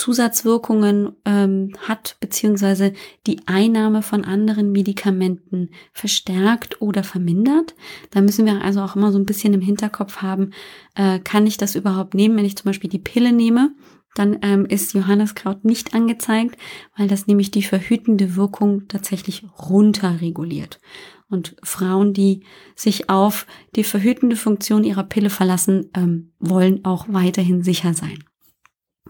Zusatzwirkungen 0.00 1.12
ähm, 1.26 1.72
hat, 1.86 2.16
beziehungsweise 2.20 2.94
die 3.26 3.42
Einnahme 3.46 4.00
von 4.00 4.24
anderen 4.24 4.72
Medikamenten 4.72 5.70
verstärkt 5.92 6.80
oder 6.80 7.04
vermindert. 7.04 7.74
Da 8.10 8.22
müssen 8.22 8.46
wir 8.46 8.62
also 8.62 8.80
auch 8.80 8.96
immer 8.96 9.12
so 9.12 9.18
ein 9.18 9.26
bisschen 9.26 9.52
im 9.52 9.60
Hinterkopf 9.60 10.16
haben, 10.22 10.52
äh, 10.94 11.18
kann 11.18 11.46
ich 11.46 11.58
das 11.58 11.74
überhaupt 11.74 12.14
nehmen, 12.14 12.36
wenn 12.38 12.46
ich 12.46 12.56
zum 12.56 12.64
Beispiel 12.70 12.88
die 12.88 12.98
Pille 12.98 13.32
nehme 13.32 13.72
dann 14.16 14.38
ähm, 14.42 14.66
ist 14.66 14.92
Johanneskraut 14.92 15.64
nicht 15.64 15.94
angezeigt, 15.94 16.56
weil 16.96 17.06
das 17.06 17.28
nämlich 17.28 17.52
die 17.52 17.62
verhütende 17.62 18.34
Wirkung 18.34 18.88
tatsächlich 18.88 19.44
runterreguliert. 19.56 20.80
Und 21.28 21.54
Frauen, 21.62 22.12
die 22.12 22.42
sich 22.74 23.08
auf 23.08 23.46
die 23.76 23.84
verhütende 23.84 24.34
Funktion 24.34 24.82
ihrer 24.82 25.04
Pille 25.04 25.30
verlassen, 25.30 25.90
ähm, 25.94 26.32
wollen 26.40 26.84
auch 26.84 27.06
weiterhin 27.08 27.62
sicher 27.62 27.94
sein. 27.94 28.18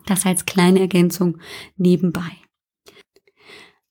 Das 0.06 0.26
als 0.26 0.46
kleine 0.46 0.80
Ergänzung 0.80 1.38
nebenbei. 1.76 2.36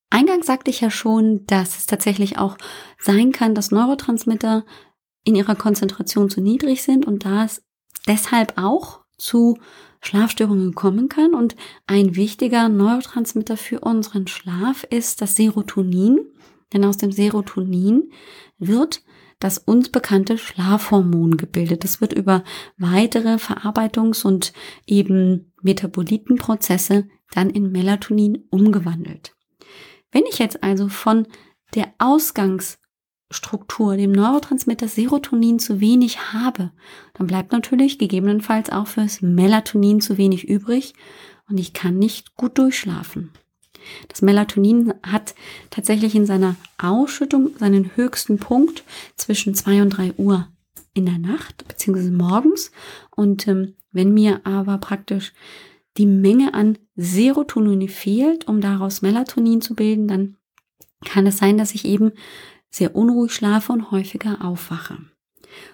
Eingangs 0.10 0.48
sagte 0.48 0.72
ich 0.72 0.82
ja 0.82 0.90
schon, 0.90 1.46
dass 1.46 1.78
es 1.78 1.86
tatsächlich 1.86 2.38
auch 2.38 2.58
sein 3.00 3.32
kann, 3.32 3.54
dass 3.54 3.72
Neurotransmitter 3.72 4.66
in 5.24 5.36
ihrer 5.36 5.56
Konzentration 5.56 6.30
zu 6.30 6.42
niedrig 6.42 6.82
sind 6.82 7.06
und 7.06 7.26
da 7.26 7.46
es 7.46 7.62
deshalb 8.08 8.54
auch 8.58 9.02
zu 9.18 9.58
Schlafstörungen 10.02 10.74
kommen 10.74 11.10
kann. 11.10 11.34
Und 11.34 11.56
ein 11.86 12.16
wichtiger 12.16 12.70
Neurotransmitter 12.70 13.58
für 13.58 13.82
unseren 13.82 14.28
Schlaf 14.28 14.84
ist 14.90 15.22
das 15.22 15.36
Serotonin. 15.36 16.20
Denn 16.74 16.86
aus 16.86 16.98
dem 16.98 17.12
Serotonin 17.12 18.12
wird 18.58 19.04
das 19.40 19.58
uns 19.58 19.90
bekannte 19.90 20.38
Schlafhormon 20.38 21.38
gebildet. 21.38 21.84
Das 21.84 22.02
wird 22.02 22.14
über 22.14 22.44
weitere 22.78 23.36
Verarbeitungs- 23.36 24.26
und 24.26 24.54
eben 24.86 25.54
Metabolitenprozesse 25.62 27.08
dann 27.32 27.50
in 27.50 27.72
Melatonin 27.72 28.46
umgewandelt. 28.50 29.36
Wenn 30.12 30.24
ich 30.30 30.40
jetzt 30.40 30.64
also 30.64 30.90
von 30.90 31.28
der 31.76 31.94
Ausgangs 32.00 32.80
Struktur, 33.32 33.96
dem 33.96 34.12
Neurotransmitter 34.12 34.88
Serotonin 34.88 35.60
zu 35.60 35.80
wenig 35.80 36.34
habe, 36.34 36.72
dann 37.14 37.28
bleibt 37.28 37.52
natürlich 37.52 38.00
gegebenenfalls 38.00 38.72
auch 38.72 38.88
fürs 38.88 39.22
Melatonin 39.22 40.02
zu 40.02 40.18
wenig 40.18 40.50
übrig 40.50 40.96
und 41.48 41.60
ich 41.60 41.74
kann 41.74 42.00
nicht 42.00 42.36
gut 42.36 42.58
durchschlafen. 42.58 43.32
Das 44.08 44.22
Melatonin 44.22 44.94
hat 45.04 45.36
tatsächlich 45.70 46.16
in 46.16 46.26
seiner 46.26 46.56
Ausschüttung 46.78 47.52
seinen 47.58 47.96
höchsten 47.96 48.38
Punkt 48.38 48.84
zwischen 49.16 49.54
zwei 49.56 49.82
und 49.82 49.92
drei 49.92 50.14
Uhr 50.18 50.48
in 50.94 51.06
der 51.06 51.18
Nacht 51.18 51.68
beziehungsweise 51.68 52.12
morgens. 52.12 52.72
Und 53.16 53.48
ähm, 53.48 53.76
wenn 53.92 54.14
mir 54.14 54.42
aber 54.46 54.78
praktisch 54.78 55.34
die 55.98 56.06
Menge 56.06 56.54
an 56.54 56.78
Serotonin 56.96 57.90
fehlt, 57.90 58.48
um 58.48 58.62
daraus 58.62 59.02
Melatonin 59.02 59.62
zu 59.62 59.76
bilden, 59.76 60.08
dann 60.08 60.38
kann 61.06 61.28
es 61.28 61.38
sein, 61.38 61.58
dass 61.58 61.74
ich 61.74 61.86
eben 61.86 62.12
sehr 62.70 62.96
unruhig 62.96 63.34
schlafe 63.34 63.74
und 63.74 63.92
häufiger 63.92 64.44
aufwache. 64.44 64.98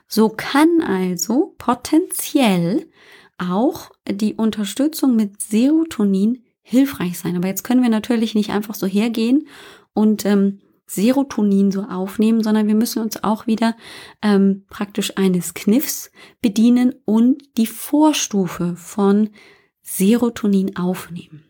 So 0.08 0.30
kann 0.30 0.82
also 0.82 1.56
potenziell 1.58 2.90
auch 3.38 3.92
die 4.10 4.36
Unterstützung 4.36 5.16
mit 5.16 5.42
Serotonin 5.42 6.45
hilfreich 6.68 7.20
sein. 7.20 7.36
Aber 7.36 7.48
jetzt 7.48 7.64
können 7.64 7.84
wir 7.84 7.90
natürlich 7.90 8.34
nicht 8.34 8.50
einfach 8.50 8.74
so 8.74 8.88
hergehen 8.88 9.48
und 9.94 10.26
ähm, 10.26 10.62
Serotonin 10.88 11.72
so 11.72 11.84
aufnehmen, 11.84 12.44
sondern 12.44 12.68
wir 12.68 12.76
müssen 12.76 13.02
uns 13.02 13.24
auch 13.24 13.46
wieder 13.46 13.78
ähm, 14.24 14.66
praktisch 14.68 15.16
eines 15.16 15.54
Kniffs 15.54 16.12
bedienen 16.42 16.94
und 17.06 17.44
die 17.58 17.68
Vorstufe 17.68 18.76
von 18.76 19.30
Serotonin 19.84 20.76
aufnehmen. 20.76 21.44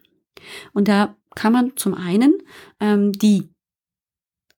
Und 0.73 0.89
da 0.89 1.15
kann 1.33 1.53
man 1.53 1.77
zum 1.77 1.93
einen 1.93 2.37
ähm, 2.81 3.13
die 3.13 3.49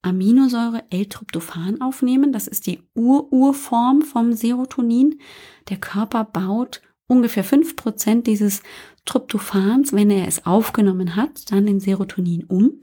Aminosäure 0.02 0.84
L-Tryptophan 0.90 1.80
aufnehmen. 1.80 2.32
Das 2.32 2.48
ist 2.48 2.66
die 2.66 2.82
Ur-Urform 2.94 4.02
vom 4.02 4.32
Serotonin. 4.32 5.20
Der 5.68 5.76
Körper 5.76 6.24
baut 6.24 6.82
ungefähr 7.08 7.44
fünf 7.44 7.76
Prozent 7.76 8.26
dieses 8.26 8.62
Tryptophans, 9.08 9.94
wenn 9.94 10.10
er 10.10 10.28
es 10.28 10.44
aufgenommen 10.44 11.16
hat, 11.16 11.50
dann 11.50 11.66
in 11.66 11.80
Serotonin 11.80 12.44
um. 12.44 12.82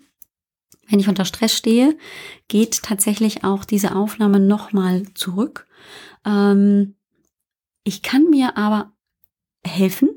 Wenn 0.88 0.99
ich 0.99 1.07
unter 1.07 1.23
Stress 1.23 1.55
stehe, 1.55 1.97
geht 2.47 2.81
tatsächlich 2.81 3.43
auch 3.43 3.63
diese 3.63 3.95
Aufnahme 3.95 4.39
nochmal 4.39 5.03
zurück. 5.13 5.67
Ähm, 6.25 6.95
ich 7.83 8.01
kann 8.01 8.29
mir 8.31 8.57
aber 8.57 8.93
helfen, 9.63 10.09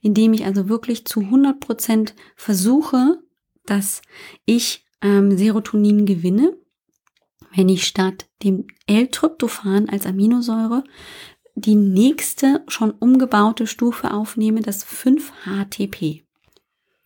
indem 0.00 0.32
ich 0.32 0.46
also 0.46 0.70
wirklich 0.70 1.04
zu 1.04 1.20
100 1.20 1.60
Prozent 1.60 2.14
versuche, 2.34 3.22
dass 3.66 4.00
ich 4.46 4.86
ähm, 5.02 5.36
Serotonin 5.36 6.06
gewinne, 6.06 6.56
wenn 7.54 7.68
ich 7.68 7.86
statt 7.86 8.26
dem 8.42 8.66
L-Tryptophan 8.86 9.90
als 9.90 10.06
Aminosäure 10.06 10.82
die 11.64 11.74
nächste 11.74 12.62
schon 12.68 12.90
umgebaute 12.90 13.66
Stufe 13.66 14.12
aufnehme, 14.12 14.60
das 14.60 14.86
5-HTP. 14.86 16.22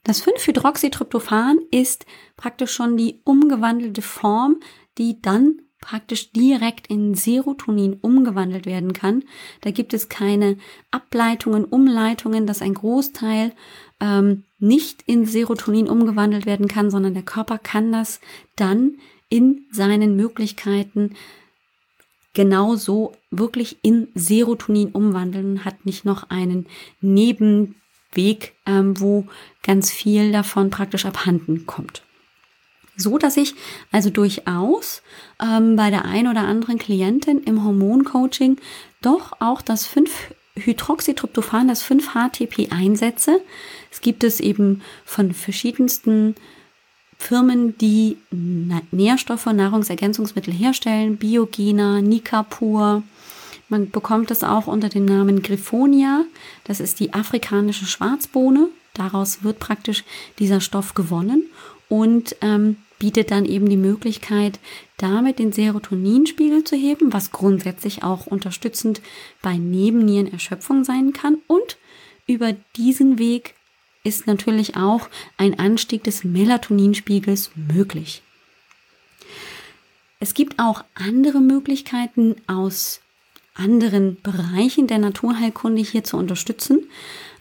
Das 0.05 0.25
5-Hydroxytryptophan 0.25 1.59
ist 1.71 2.07
praktisch 2.37 2.73
schon 2.73 2.97
die 2.97 3.21
umgewandelte 3.25 4.03
Form, 4.03 4.61
die 4.99 5.21
dann 5.21 5.63
praktisch 5.81 6.33
direkt 6.33 6.87
in 6.89 7.15
Serotonin 7.15 7.95
umgewandelt 8.01 8.67
werden 8.67 8.93
kann. 8.93 9.25
Da 9.61 9.71
gibt 9.71 9.95
es 9.95 10.09
keine 10.09 10.57
Ableitungen, 10.91 11.65
Umleitungen, 11.65 12.47
dass 12.47 12.63
ein 12.63 12.75
Großteil 12.75 13.53
ähm, 14.01 14.45
nicht 14.59 15.03
in 15.07 15.27
Serotonin 15.27 15.89
umgewandelt 15.89 16.47
werden 16.47 16.69
kann, 16.69 16.91
sondern 16.91 17.15
der 17.15 17.23
Körper 17.23 17.59
kann 17.59 17.93
das 17.93 18.21
dann 18.57 18.99
in 19.29 19.67
seinen 19.71 20.17
Möglichkeiten 20.17 21.15
genauso 22.37 23.13
wirklich 23.31 23.79
in 23.81 24.09
Serotonin 24.15 24.91
umwandeln 24.91 25.65
hat 25.65 25.87
nicht 25.87 26.05
noch 26.05 26.29
einen 26.29 26.67
Nebenweg, 27.01 28.55
ähm, 28.67 29.01
wo 29.01 29.27
ganz 29.63 29.91
viel 29.91 30.33
davon 30.33 30.69
praktisch 30.69 31.07
abhanden 31.07 31.65
kommt. 31.65 32.03
So 32.95 33.17
dass 33.17 33.39
ich 33.39 33.55
also 33.91 34.11
durchaus 34.11 35.03
ähm, 35.43 35.77
bei 35.77 35.89
der 35.89 36.05
ein 36.05 36.29
oder 36.29 36.43
anderen 36.43 36.79
Klientin 36.79 37.43
im 37.43 37.65
Hormoncoaching 37.65 38.59
doch 39.01 39.41
auch 39.41 39.63
das 39.63 39.89
5-Hydroxytryptophan, 39.89 41.69
das 41.69 41.83
5-HTP 41.83 42.71
einsetze. 42.71 43.41
Es 43.91 44.03
gibt 44.03 44.25
es 44.25 44.41
eben 44.41 44.83
von 45.07 45.33
verschiedensten 45.33 46.35
Firmen, 47.19 47.77
die 47.79 48.19
Nährstoffe, 48.91 49.47
Nahrungsergänzungsmittel 49.47 50.53
herstellen, 50.53 51.17
Biogena, 51.17 52.01
Nikapur. 52.01 53.03
Man 53.69 53.91
bekommt 53.91 54.31
es 54.31 54.45
auch 54.45 54.67
unter 54.67 54.89
dem 54.89 55.07
Namen 55.07 55.43
Griffonia. 55.43 56.25
Das 56.65 56.79
ist 56.81 57.01
die 57.01 57.15
afrikanische 57.15 57.87
Schwarzbohne. 57.87 58.69
Daraus 58.95 59.43
wird 59.43 59.59
praktisch 59.59 60.05
dieser 60.39 60.61
Stoff 60.61 60.95
gewonnen 60.95 61.45
und 61.89 62.37
ähm, 62.41 62.77
bietet 62.99 63.31
dann 63.31 63.45
eben 63.45 63.69
die 63.69 63.77
Möglichkeit, 63.77 64.59
damit 64.97 65.39
den 65.39 65.53
Serotoninspiegel 65.53 66.65
zu 66.65 66.77
heben, 66.77 67.13
was 67.13 67.33
grundsätzlich 67.33 68.03
auch 68.03 68.27
unterstützend 68.27 69.03
bei 69.43 69.57
Nebennierenerschöpfung 69.57 70.85
sein 70.85 71.13
kann. 71.13 71.39
Und 71.47 71.77
über 72.27 72.55
diesen 72.77 73.19
Weg 73.19 73.55
ist 74.07 74.27
natürlich 74.27 74.77
auch 74.77 75.09
ein 75.37 75.59
Anstieg 75.59 76.05
des 76.05 76.25
Melatoninspiegels 76.25 77.51
möglich. 77.55 78.23
Es 80.19 80.33
gibt 80.33 80.59
auch 80.59 80.85
andere 80.95 81.41
Möglichkeiten 81.41 82.37
aus 82.47 83.01
anderen 83.55 84.21
Bereichen 84.23 84.87
der 84.87 84.99
Naturheilkunde 84.99 85.83
hier 85.83 86.05
zu 86.05 86.17
unterstützen. 86.17 86.89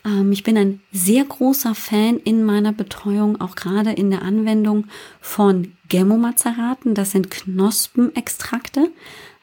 Ähm, 0.05 0.31
ich 0.31 0.43
bin 0.43 0.57
ein 0.57 0.81
sehr 0.91 1.23
großer 1.23 1.75
Fan 1.75 2.19
in 2.19 2.43
meiner 2.43 2.71
Betreuung, 2.71 3.39
auch 3.39 3.55
gerade 3.55 3.91
in 3.91 4.11
der 4.11 4.21
Anwendung 4.21 4.87
von 5.21 5.73
Gemomazeraten. 5.89 6.95
Das 6.95 7.11
sind 7.11 7.31
Knospenextrakte. 7.31 8.91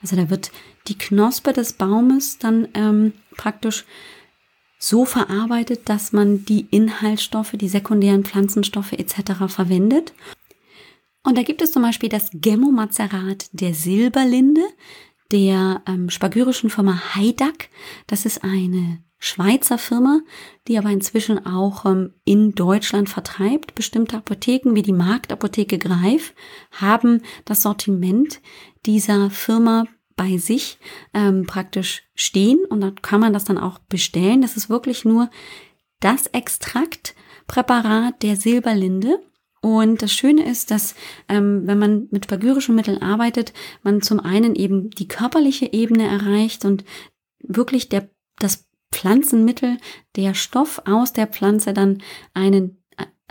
Also 0.03 0.17
da 0.17 0.31
wird 0.31 0.51
die 0.89 0.99
Knospe 0.99 1.53
des 1.53 1.75
Baumes 1.75 2.39
dann 2.39 2.69
ähm, 2.75 3.13
praktisch 3.37 3.85
so 4.83 5.05
verarbeitet, 5.05 5.89
dass 5.89 6.13
man 6.13 6.45
die 6.45 6.67
Inhaltsstoffe, 6.71 7.53
die 7.53 7.69
sekundären 7.69 8.25
Pflanzenstoffe 8.25 8.93
etc. 8.93 9.47
verwendet. 9.47 10.13
Und 11.23 11.39
da 11.39 11.43
gibt 11.43 11.63
es 11.63 11.71
zum 11.71 11.83
Beispiel 11.83 12.09
das 12.09 12.31
Gemmomazerat 12.33 13.47
der 13.53 13.75
Silberlinde 13.75 14.63
der 15.31 15.83
ähm, 15.87 16.11
spagyrischen 16.11 16.69
Firma 16.69 17.15
Heidak. 17.15 17.69
Das 18.09 18.27
ist 18.27 18.43
eine 18.43 18.99
Schweizer 19.21 19.79
Firma, 19.79 20.21
die 20.67 20.77
aber 20.77 20.91
inzwischen 20.91 21.47
auch 21.47 21.87
ähm, 21.87 22.15
in 22.25 22.57
Deutschland 22.57 23.09
vertreibt. 23.09 23.77
Bestimmte 23.77 24.17
Apotheken 24.17 24.75
wie 24.75 24.83
die 24.83 24.93
Marktapotheke 24.93 25.79
Greif 25.79 26.35
haben 26.73 27.23
das 27.45 27.63
Sortiment 27.63 28.41
dieser 28.85 29.31
Firma 29.31 29.85
bei 30.17 30.39
sich 30.39 30.79
ähm, 31.15 31.47
praktisch 31.47 32.03
stehen 32.15 32.65
und 32.65 32.81
dann 32.81 32.97
kann 32.97 33.21
man 33.21 33.33
das 33.33 33.45
dann 33.45 33.59
auch 33.59 33.79
bestellen. 33.79 34.43
Das 34.43 34.57
ist 34.57 34.69
wirklich 34.69 35.05
nur 35.05 35.31
das 36.01 36.27
Extraktpräparat 36.27 38.23
der 38.23 38.37
Silberlinde. 38.37 39.21
Und 39.61 40.03
das 40.03 40.13
Schöne 40.13 40.45
ist, 40.45 40.73
dass 40.73 40.97
ähm, 41.29 41.63
wenn 41.67 41.79
man 41.79 42.09
mit 42.11 42.27
pagyrischen 42.27 42.75
Mitteln 42.75 43.01
arbeitet, 43.01 43.53
man 43.85 44.03
zum 44.03 44.19
einen 44.19 44.57
eben 44.57 44.91
die 44.91 45.07
körperliche 45.07 45.73
Ebene 45.73 46.05
erreicht 46.05 46.65
und 46.65 46.85
wirklich 47.39 47.89
der, 47.89 48.11
das 48.41 48.69
Pflanzenmittel, 48.91 49.79
der 50.17 50.35
Stoff 50.35 50.83
aus 50.85 51.13
der 51.13 51.29
Pflanze 51.29 51.73
dann 51.73 52.03
einen 52.35 52.82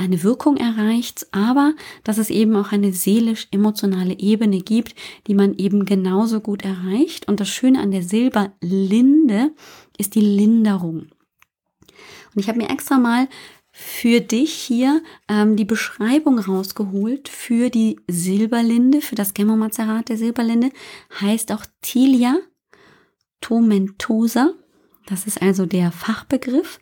eine 0.01 0.23
Wirkung 0.23 0.57
erreicht, 0.57 1.27
aber 1.31 1.73
dass 2.03 2.17
es 2.17 2.29
eben 2.29 2.55
auch 2.55 2.71
eine 2.71 2.91
seelisch-emotionale 2.91 4.19
Ebene 4.19 4.59
gibt, 4.59 4.95
die 5.27 5.35
man 5.35 5.53
eben 5.57 5.85
genauso 5.85 6.41
gut 6.41 6.63
erreicht. 6.63 7.27
Und 7.27 7.39
das 7.39 7.49
Schöne 7.49 7.79
an 7.79 7.91
der 7.91 8.03
Silberlinde 8.03 9.51
ist 9.97 10.15
die 10.15 10.21
Linderung. 10.21 11.07
Und 12.33 12.39
ich 12.39 12.47
habe 12.47 12.57
mir 12.57 12.69
extra 12.69 12.97
mal 12.97 13.27
für 13.71 14.19
dich 14.19 14.53
hier 14.53 15.01
ähm, 15.27 15.55
die 15.55 15.65
Beschreibung 15.65 16.39
rausgeholt 16.39 17.29
für 17.29 17.69
die 17.69 17.99
Silberlinde, 18.07 19.01
für 19.01 19.15
das 19.15 19.33
Gemmomazerat 19.33 20.09
der 20.09 20.17
Silberlinde. 20.17 20.71
Heißt 21.21 21.51
auch 21.51 21.65
Tilia 21.81 22.37
tomentosa. 23.39 24.53
Das 25.12 25.28
ist 25.28 25.41
also 25.41 25.65
der 25.65 25.91
Fachbegriff. 25.91 26.80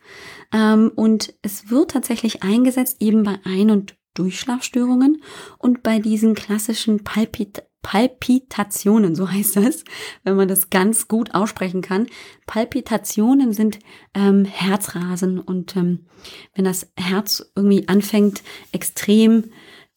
Ähm, 0.54 0.92
und 0.96 1.34
es 1.42 1.72
wird 1.72 1.92
tatsächlich 1.92 2.44
eingesetzt 2.44 2.98
eben 3.00 3.24
bei 3.24 3.39
Ein- 3.44 3.72
und 3.72 3.96
Durchschlafstörungen 4.13 5.24
und 5.58 5.82
bei 5.82 5.98
diesen 5.98 6.36
klassischen 6.36 7.04
Palpit 7.04 7.63
Palpitationen, 7.82 9.15
so 9.15 9.32
heißt 9.32 9.56
das, 9.56 9.86
wenn 10.26 10.36
man 10.36 10.50
das 10.50 10.70
ganz 10.70 11.08
gut 11.08 11.34
aussprechen 11.34 11.82
kann. 11.82 12.08
Palpitationen 12.46 13.54
sind 13.54 13.80
ähm, 14.13 14.44
Herzrasen 14.44 15.39
und 15.39 15.78
ähm, 15.78 16.06
wenn 16.54 16.65
das 16.65 16.92
Herz 16.98 17.52
irgendwie 17.56 17.88
anfängt, 17.88 18.44
extrem 18.74 19.46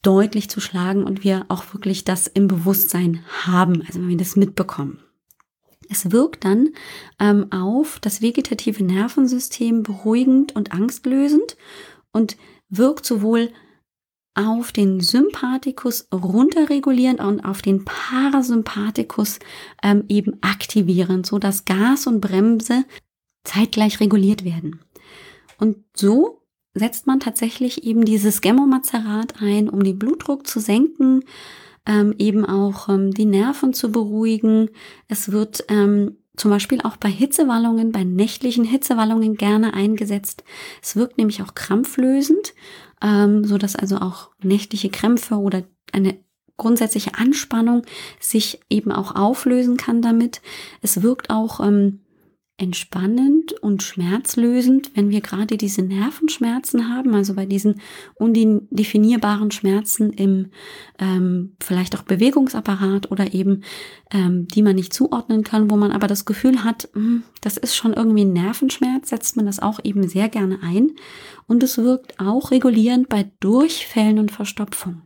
deutlich 0.02 0.48
zu 0.48 0.60
schlagen 0.60 1.02
und 1.02 1.24
wir 1.24 1.44
auch 1.48 1.74
wirklich 1.74 2.04
das 2.04 2.28
im 2.28 2.46
Bewusstsein 2.46 3.24
haben, 3.44 3.82
also 3.82 3.98
wenn 4.00 4.08
wir 4.08 4.16
das 4.16 4.36
mitbekommen. 4.36 5.00
Es 5.92 6.10
wirkt 6.10 6.46
dann 6.46 6.70
ähm, 7.20 7.52
auf 7.52 8.00
das 8.00 8.22
vegetative 8.22 8.82
Nervensystem 8.82 9.82
beruhigend 9.82 10.56
und 10.56 10.72
angstlösend 10.72 11.58
und 12.12 12.38
wirkt 12.70 13.04
sowohl 13.04 13.50
auf 14.34 14.72
den 14.72 15.00
Sympathikus 15.00 16.08
runterregulierend 16.10 17.20
und 17.20 17.44
auf 17.44 17.60
den 17.60 17.84
Parasympathikus 17.84 19.38
ähm, 19.82 20.04
eben 20.08 20.38
aktivierend, 20.40 21.26
so 21.26 21.38
dass 21.38 21.66
Gas 21.66 22.06
und 22.06 22.22
Bremse 22.22 22.86
zeitgleich 23.44 24.00
reguliert 24.00 24.46
werden. 24.46 24.80
Und 25.58 25.76
so 25.94 26.40
setzt 26.72 27.06
man 27.06 27.20
tatsächlich 27.20 27.84
eben 27.84 28.06
dieses 28.06 28.40
Gemmomazerat 28.40 29.42
ein, 29.42 29.68
um 29.68 29.84
den 29.84 29.98
Blutdruck 29.98 30.46
zu 30.46 30.58
senken, 30.58 31.24
ähm, 31.86 32.14
eben 32.18 32.44
auch 32.44 32.88
ähm, 32.88 33.12
die 33.12 33.24
Nerven 33.24 33.72
zu 33.74 33.90
beruhigen. 33.90 34.70
Es 35.08 35.32
wird 35.32 35.64
ähm, 35.68 36.16
zum 36.36 36.50
Beispiel 36.50 36.80
auch 36.82 36.96
bei 36.96 37.10
Hitzewallungen, 37.10 37.92
bei 37.92 38.04
nächtlichen 38.04 38.64
Hitzewallungen 38.64 39.36
gerne 39.36 39.74
eingesetzt. 39.74 40.44
Es 40.82 40.96
wirkt 40.96 41.18
nämlich 41.18 41.42
auch 41.42 41.54
krampflösend, 41.54 42.54
ähm, 43.02 43.44
so 43.44 43.58
dass 43.58 43.76
also 43.76 43.96
auch 43.96 44.30
nächtliche 44.42 44.90
Krämpfe 44.90 45.36
oder 45.36 45.64
eine 45.92 46.18
grundsätzliche 46.56 47.14
Anspannung 47.14 47.82
sich 48.20 48.60
eben 48.70 48.92
auch 48.92 49.16
auflösen 49.16 49.76
kann 49.76 50.00
damit. 50.00 50.40
Es 50.80 51.02
wirkt 51.02 51.30
auch 51.30 51.60
ähm, 51.60 52.01
entspannend 52.62 53.54
und 53.54 53.82
schmerzlösend, 53.82 54.92
wenn 54.94 55.10
wir 55.10 55.20
gerade 55.20 55.56
diese 55.56 55.82
Nervenschmerzen 55.82 56.88
haben, 56.88 57.12
also 57.12 57.34
bei 57.34 57.44
diesen 57.44 57.80
undefinierbaren 58.14 59.50
Schmerzen 59.50 60.12
im 60.12 60.50
ähm, 61.00 61.56
vielleicht 61.60 61.96
auch 61.96 62.02
Bewegungsapparat 62.02 63.10
oder 63.10 63.34
eben 63.34 63.64
ähm, 64.12 64.46
die 64.46 64.62
man 64.62 64.76
nicht 64.76 64.92
zuordnen 64.92 65.42
kann, 65.42 65.72
wo 65.72 65.76
man 65.76 65.90
aber 65.90 66.06
das 66.06 66.24
Gefühl 66.24 66.62
hat, 66.62 66.88
mh, 66.94 67.02
hm, 67.02 67.22
das 67.40 67.56
ist 67.56 67.74
schon 67.74 67.94
irgendwie 67.94 68.24
ein 68.24 68.32
Nervenschmerz, 68.32 69.08
setzt 69.08 69.36
man 69.36 69.46
das 69.46 69.58
auch 69.58 69.80
eben 69.82 70.06
sehr 70.06 70.28
gerne 70.28 70.60
ein 70.62 70.92
und 71.48 71.64
es 71.64 71.78
wirkt 71.78 72.20
auch 72.20 72.52
regulierend 72.52 73.08
bei 73.08 73.28
Durchfällen 73.40 74.20
und 74.20 74.30
Verstopfung. 74.30 75.02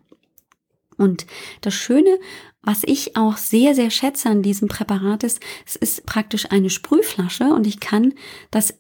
Und 0.99 1.27
das 1.62 1.75
Schöne 1.75 2.19
was 2.66 2.83
ich 2.85 3.16
auch 3.16 3.37
sehr, 3.37 3.74
sehr 3.74 3.90
schätze 3.90 4.29
an 4.29 4.42
diesem 4.42 4.68
Präparat 4.68 5.22
ist, 5.22 5.40
es 5.64 5.76
ist 5.76 6.05
praktisch 6.05 6.50
eine 6.50 6.68
Sprühflasche 6.68 7.44
und 7.44 7.66
ich 7.66 7.81
kann 7.81 8.12
das 8.50 8.74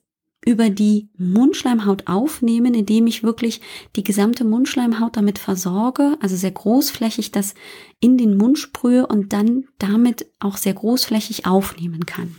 über 0.44 0.70
die 0.70 1.08
Mundschleimhaut 1.18 2.06
aufnehmen, 2.06 2.74
indem 2.74 3.06
ich 3.06 3.22
wirklich 3.22 3.60
die 3.96 4.04
gesamte 4.04 4.44
Mundschleimhaut 4.44 5.16
damit 5.16 5.38
versorge, 5.38 6.16
also 6.20 6.36
sehr 6.36 6.52
großflächig 6.52 7.32
das 7.32 7.54
in 8.00 8.18
den 8.18 8.36
Mund 8.36 8.58
sprühe 8.58 9.06
und 9.06 9.32
dann 9.32 9.64
damit 9.78 10.26
auch 10.38 10.56
sehr 10.56 10.74
großflächig 10.74 11.46
aufnehmen 11.46 12.06
kann. 12.06 12.36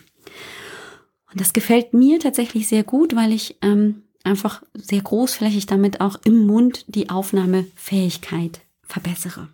Und 1.31 1.41
das 1.41 1.53
gefällt 1.53 1.93
mir 1.93 2.19
tatsächlich 2.19 2.67
sehr 2.67 2.83
gut, 2.83 3.15
weil 3.15 3.33
ich 3.33 3.57
ähm, 3.61 4.03
einfach 4.23 4.63
sehr 4.73 5.01
großflächig 5.01 5.65
damit 5.65 5.99
auch 5.99 6.17
im 6.23 6.45
Mund 6.45 6.85
die 6.87 7.09
Aufnahmefähigkeit 7.09 8.61
verbessere. 8.83 9.49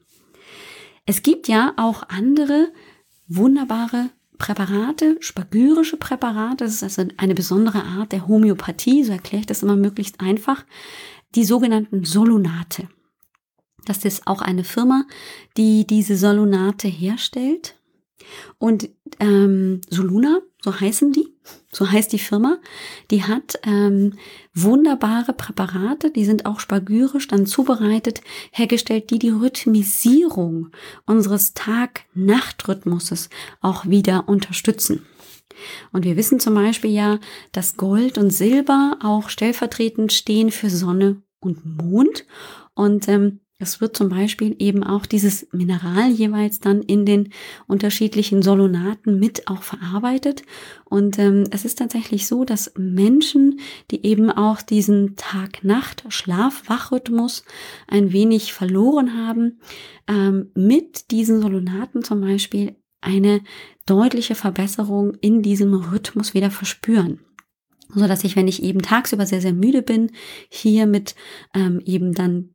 Es 1.06 1.22
gibt 1.22 1.48
ja 1.48 1.74
auch 1.78 2.04
andere 2.10 2.72
wunderbare 3.28 4.10
Präparate, 4.38 5.18
spagyrische 5.20 5.98
Präparate, 5.98 6.66
das 6.66 6.74
ist 6.74 6.84
also 6.84 7.06
eine 7.18 7.36
besondere 7.36 7.84
Art 7.84 8.12
der 8.12 8.28
Homöopathie, 8.28 9.04
so 9.04 9.12
erkläre 9.12 9.42
ich 9.42 9.46
das 9.46 9.64
immer 9.64 9.76
möglichst 9.76 10.20
einfach, 10.20 10.66
die 11.36 11.46
sogenannten 11.46 12.04
Solonate. 12.04 12.90
Das 13.86 14.06
ist 14.06 14.28
auch 14.28 14.42
eine 14.42 14.64
Firma, 14.64 15.06
die 15.58 15.86
diese 15.86 16.16
Solonate 16.16 16.88
herstellt. 16.88 17.76
Und 18.58 18.90
ähm, 19.20 19.82
Soluna, 19.90 20.40
so 20.62 20.80
heißen 20.80 21.12
die, 21.12 21.28
so 21.74 21.90
heißt 21.90 22.14
die 22.14 22.20
Firma, 22.20 22.60
die 23.12 23.24
hat 23.24 23.60
ähm, 23.64 24.14
wunderbare 24.54 25.34
Präparate, 25.34 26.12
die 26.12 26.24
sind 26.24 26.46
auch 26.46 26.60
spagyrisch 26.60 27.28
dann 27.28 27.46
zubereitet, 27.46 28.22
hergestellt, 28.52 29.10
die 29.10 29.20
die 29.20 29.30
Rhythmisierung 29.30 30.70
unseres 31.06 31.54
Tag-Nacht-Rhythmuses 31.54 33.30
auch 33.60 33.88
wieder 33.88 34.30
unterstützen. 34.30 35.06
Und 35.92 36.06
wir 36.06 36.16
wissen 36.16 36.40
zum 36.40 36.54
Beispiel 36.56 36.92
ja, 36.92 37.20
dass 37.52 37.78
Gold 37.78 38.18
und 38.18 38.32
Silber 38.32 38.98
auch 39.02 39.30
stellvertretend 39.30 40.14
stehen 40.14 40.52
für 40.52 40.70
Sonne 40.70 41.22
und 41.40 41.66
Mond. 41.66 42.26
Und 42.74 43.08
ähm, 43.08 43.40
es 43.64 43.82
wird 43.82 43.98
zum 43.98 44.10
Beispiel 44.10 44.56
eben 44.60 44.84
auch 44.84 45.08
dieses 45.08 45.48
Mineral 45.52 46.12
jeweils 46.12 46.60
dann 46.60 46.84
in 46.84 47.04
den 47.06 47.34
unterschiedlichen 47.68 48.44
Solonaten 48.44 49.18
mit 49.18 49.48
auch 49.48 49.64
verarbeitet. 49.64 50.44
Und 50.86 51.18
ähm, 51.18 51.46
es 51.50 51.66
ist 51.66 51.80
tatsächlich 51.80 52.28
so, 52.28 52.46
dass 52.46 52.72
Menschen, 52.78 53.60
die 53.90 54.06
eben 54.06 54.30
auch 54.30 54.62
diesen 54.62 55.16
Tag-Nacht-Schlaf-Wach-Rhythmus 55.16 57.44
ein 57.88 58.14
wenig 58.14 58.54
verloren 58.54 59.18
haben, 59.18 59.60
ähm, 60.08 60.52
mit 60.54 61.10
diesen 61.10 61.42
Solonaten 61.42 62.04
zum 62.04 62.22
Beispiel 62.22 62.76
eine 63.02 63.42
deutliche 63.86 64.36
Verbesserung 64.36 65.16
in 65.22 65.42
diesem 65.42 65.74
Rhythmus 65.74 66.36
wieder 66.36 66.52
verspüren 66.52 67.20
so 67.96 68.08
dass 68.08 68.24
ich, 68.24 68.36
wenn 68.36 68.48
ich 68.48 68.64
eben 68.64 68.82
tagsüber 68.82 69.26
sehr, 69.26 69.42
sehr 69.42 69.54
müde 69.54 69.82
bin, 69.82 70.12
hier 70.50 70.88
mit 70.88 71.16
ähm, 71.54 71.82
eben 71.86 72.14
dann 72.14 72.53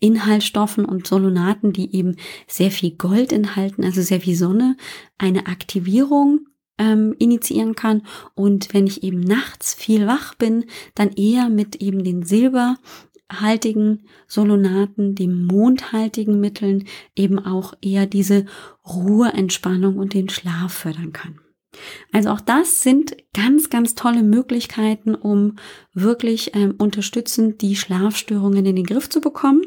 Inhaltsstoffen 0.00 0.84
und 0.84 1.06
Solonaten, 1.06 1.72
die 1.72 1.94
eben 1.94 2.16
sehr 2.46 2.70
viel 2.70 2.92
Gold 2.92 3.32
enthalten, 3.32 3.84
also 3.84 4.02
sehr 4.02 4.20
viel 4.20 4.36
Sonne, 4.36 4.76
eine 5.18 5.46
Aktivierung 5.46 6.46
ähm, 6.78 7.14
initiieren 7.18 7.74
kann. 7.74 8.02
Und 8.34 8.74
wenn 8.74 8.86
ich 8.86 9.02
eben 9.02 9.20
nachts 9.20 9.74
viel 9.74 10.06
wach 10.06 10.34
bin, 10.34 10.66
dann 10.94 11.12
eher 11.12 11.48
mit 11.48 11.76
eben 11.76 12.04
den 12.04 12.22
silberhaltigen 12.24 14.02
Solonaten, 14.26 15.14
den 15.14 15.44
mondhaltigen 15.44 16.40
Mitteln 16.40 16.84
eben 17.14 17.38
auch 17.38 17.74
eher 17.80 18.06
diese 18.06 18.46
Ruhe, 18.86 19.32
Entspannung 19.32 19.96
und 19.96 20.14
den 20.14 20.28
Schlaf 20.28 20.72
fördern 20.72 21.12
kann. 21.12 21.40
Also 22.12 22.30
auch 22.30 22.40
das 22.40 22.80
sind 22.80 23.16
ganz, 23.34 23.70
ganz 23.70 23.94
tolle 23.94 24.22
Möglichkeiten, 24.22 25.14
um 25.14 25.56
wirklich 25.92 26.54
ähm, 26.54 26.74
unterstützend 26.78 27.60
die 27.62 27.76
Schlafstörungen 27.76 28.64
in 28.66 28.76
den 28.76 28.86
Griff 28.86 29.08
zu 29.08 29.20
bekommen. 29.20 29.62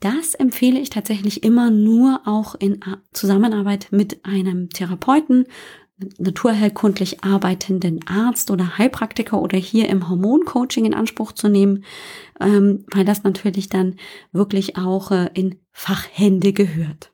Das 0.00 0.34
empfehle 0.34 0.78
ich 0.78 0.90
tatsächlich 0.90 1.42
immer 1.42 1.70
nur 1.70 2.20
auch 2.26 2.54
in 2.54 2.80
Zusammenarbeit 3.12 3.88
mit 3.90 4.24
einem 4.24 4.68
Therapeuten, 4.68 5.46
naturheilkundlich 6.18 7.24
arbeitenden 7.24 8.06
Arzt 8.06 8.50
oder 8.50 8.76
Heilpraktiker 8.76 9.40
oder 9.40 9.56
hier 9.56 9.88
im 9.88 10.08
Hormoncoaching 10.08 10.84
in 10.84 10.94
Anspruch 10.94 11.32
zu 11.32 11.48
nehmen, 11.48 11.84
ähm, 12.38 12.84
weil 12.92 13.04
das 13.06 13.22
natürlich 13.22 13.68
dann 13.70 13.96
wirklich 14.32 14.76
auch 14.76 15.10
äh, 15.10 15.30
in 15.32 15.58
Fachhände 15.72 16.52
gehört. 16.52 17.12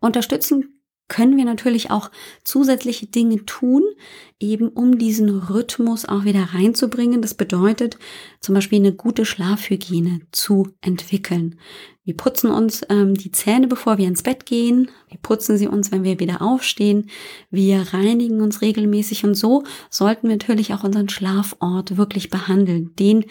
Unterstützen 0.00 0.77
können 1.08 1.36
wir 1.36 1.44
natürlich 1.44 1.90
auch 1.90 2.10
zusätzliche 2.44 3.06
Dinge 3.06 3.44
tun, 3.46 3.82
eben 4.38 4.68
um 4.68 4.98
diesen 4.98 5.30
Rhythmus 5.30 6.04
auch 6.04 6.24
wieder 6.24 6.50
reinzubringen. 6.54 7.22
Das 7.22 7.34
bedeutet 7.34 7.98
zum 8.40 8.54
Beispiel 8.54 8.78
eine 8.78 8.92
gute 8.92 9.24
Schlafhygiene 9.24 10.20
zu 10.30 10.68
entwickeln. 10.80 11.58
Wir 12.04 12.16
putzen 12.16 12.50
uns 12.50 12.82
ähm, 12.88 13.14
die 13.14 13.32
Zähne, 13.32 13.66
bevor 13.66 13.98
wir 13.98 14.06
ins 14.06 14.22
Bett 14.22 14.46
gehen. 14.46 14.90
Wir 15.08 15.18
putzen 15.18 15.58
sie 15.58 15.68
uns, 15.68 15.92
wenn 15.92 16.04
wir 16.04 16.20
wieder 16.20 16.40
aufstehen. 16.40 17.10
Wir 17.50 17.92
reinigen 17.92 18.40
uns 18.40 18.62
regelmäßig 18.62 19.24
und 19.24 19.34
so 19.34 19.64
sollten 19.90 20.28
wir 20.28 20.36
natürlich 20.36 20.72
auch 20.72 20.84
unseren 20.84 21.08
Schlafort 21.08 21.96
wirklich 21.96 22.30
behandeln. 22.30 22.94
Den 22.96 23.24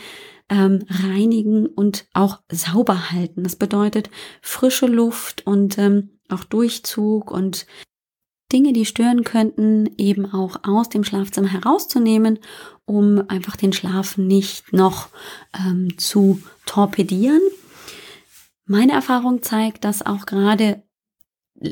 ähm, 0.50 0.86
reinigen 0.90 1.66
und 1.66 2.08
auch 2.14 2.40
sauber 2.52 3.12
halten. 3.12 3.44
Das 3.44 3.56
bedeutet 3.56 4.10
frische 4.42 4.86
Luft 4.86 5.46
und 5.46 5.78
ähm, 5.78 6.17
auch 6.30 6.44
Durchzug 6.44 7.32
und 7.32 7.66
Dinge, 8.52 8.72
die 8.72 8.86
stören 8.86 9.24
könnten, 9.24 9.90
eben 9.98 10.32
auch 10.32 10.60
aus 10.64 10.88
dem 10.90 11.04
Schlafzimmer 11.04 11.50
herauszunehmen, 11.50 12.40
um 12.86 13.24
einfach 13.28 13.58
den 13.58 13.74
Schlaf 13.74 14.18
nicht 14.18 14.72
noch 14.72 15.10
ähm, 15.54 15.98
zu 15.98 16.42
torpedieren. 16.66 17.42
Meine 18.66 18.94
Erfahrung 18.94 19.44
zeigt, 19.44 19.84
dass 19.84 20.06
auch 20.06 20.26
gerade 20.26 20.84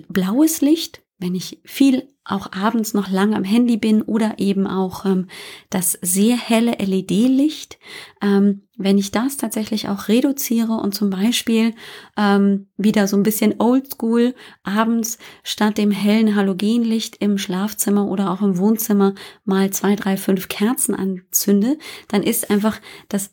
blaues 0.10 0.62
Licht, 0.62 1.05
wenn 1.18 1.36
ich 1.36 1.62
viel 1.64 2.10
auch 2.26 2.52
abends 2.52 2.96
noch 2.96 3.10
lang 3.10 3.36
am 3.36 3.44
Handy 3.44 3.78
bin 3.78 4.02
oder 4.02 4.40
eben 4.40 4.66
auch 4.66 5.06
ähm, 5.06 5.28
das 5.70 5.98
sehr 6.02 6.36
helle 6.36 6.72
LED-Licht, 6.72 7.78
ähm, 8.20 8.64
wenn 8.78 8.98
ich 8.98 9.12
das 9.12 9.38
tatsächlich 9.38 9.88
auch 9.90 10.08
reduziere 10.08 10.74
und 10.74 10.96
zum 10.96 11.12
Beispiel 11.12 11.76
ähm, 12.18 12.68
wieder 12.78 13.08
so 13.08 13.16
ein 13.16 13.24
bisschen 13.24 13.56
oldschool 13.60 14.34
abends 14.64 15.20
statt 15.44 15.78
dem 15.78 15.92
hellen 15.92 16.36
Halogenlicht 16.36 17.18
im 17.18 17.38
Schlafzimmer 17.38 18.08
oder 18.08 18.32
auch 18.32 18.42
im 18.42 18.58
Wohnzimmer 18.58 19.14
mal 19.46 19.70
zwei, 19.70 19.96
drei, 19.96 20.18
fünf 20.18 20.48
Kerzen 20.48 20.96
anzünde, 20.96 21.78
dann 22.08 22.24
ist 22.24 22.50
einfach 22.50 22.82
das 23.08 23.30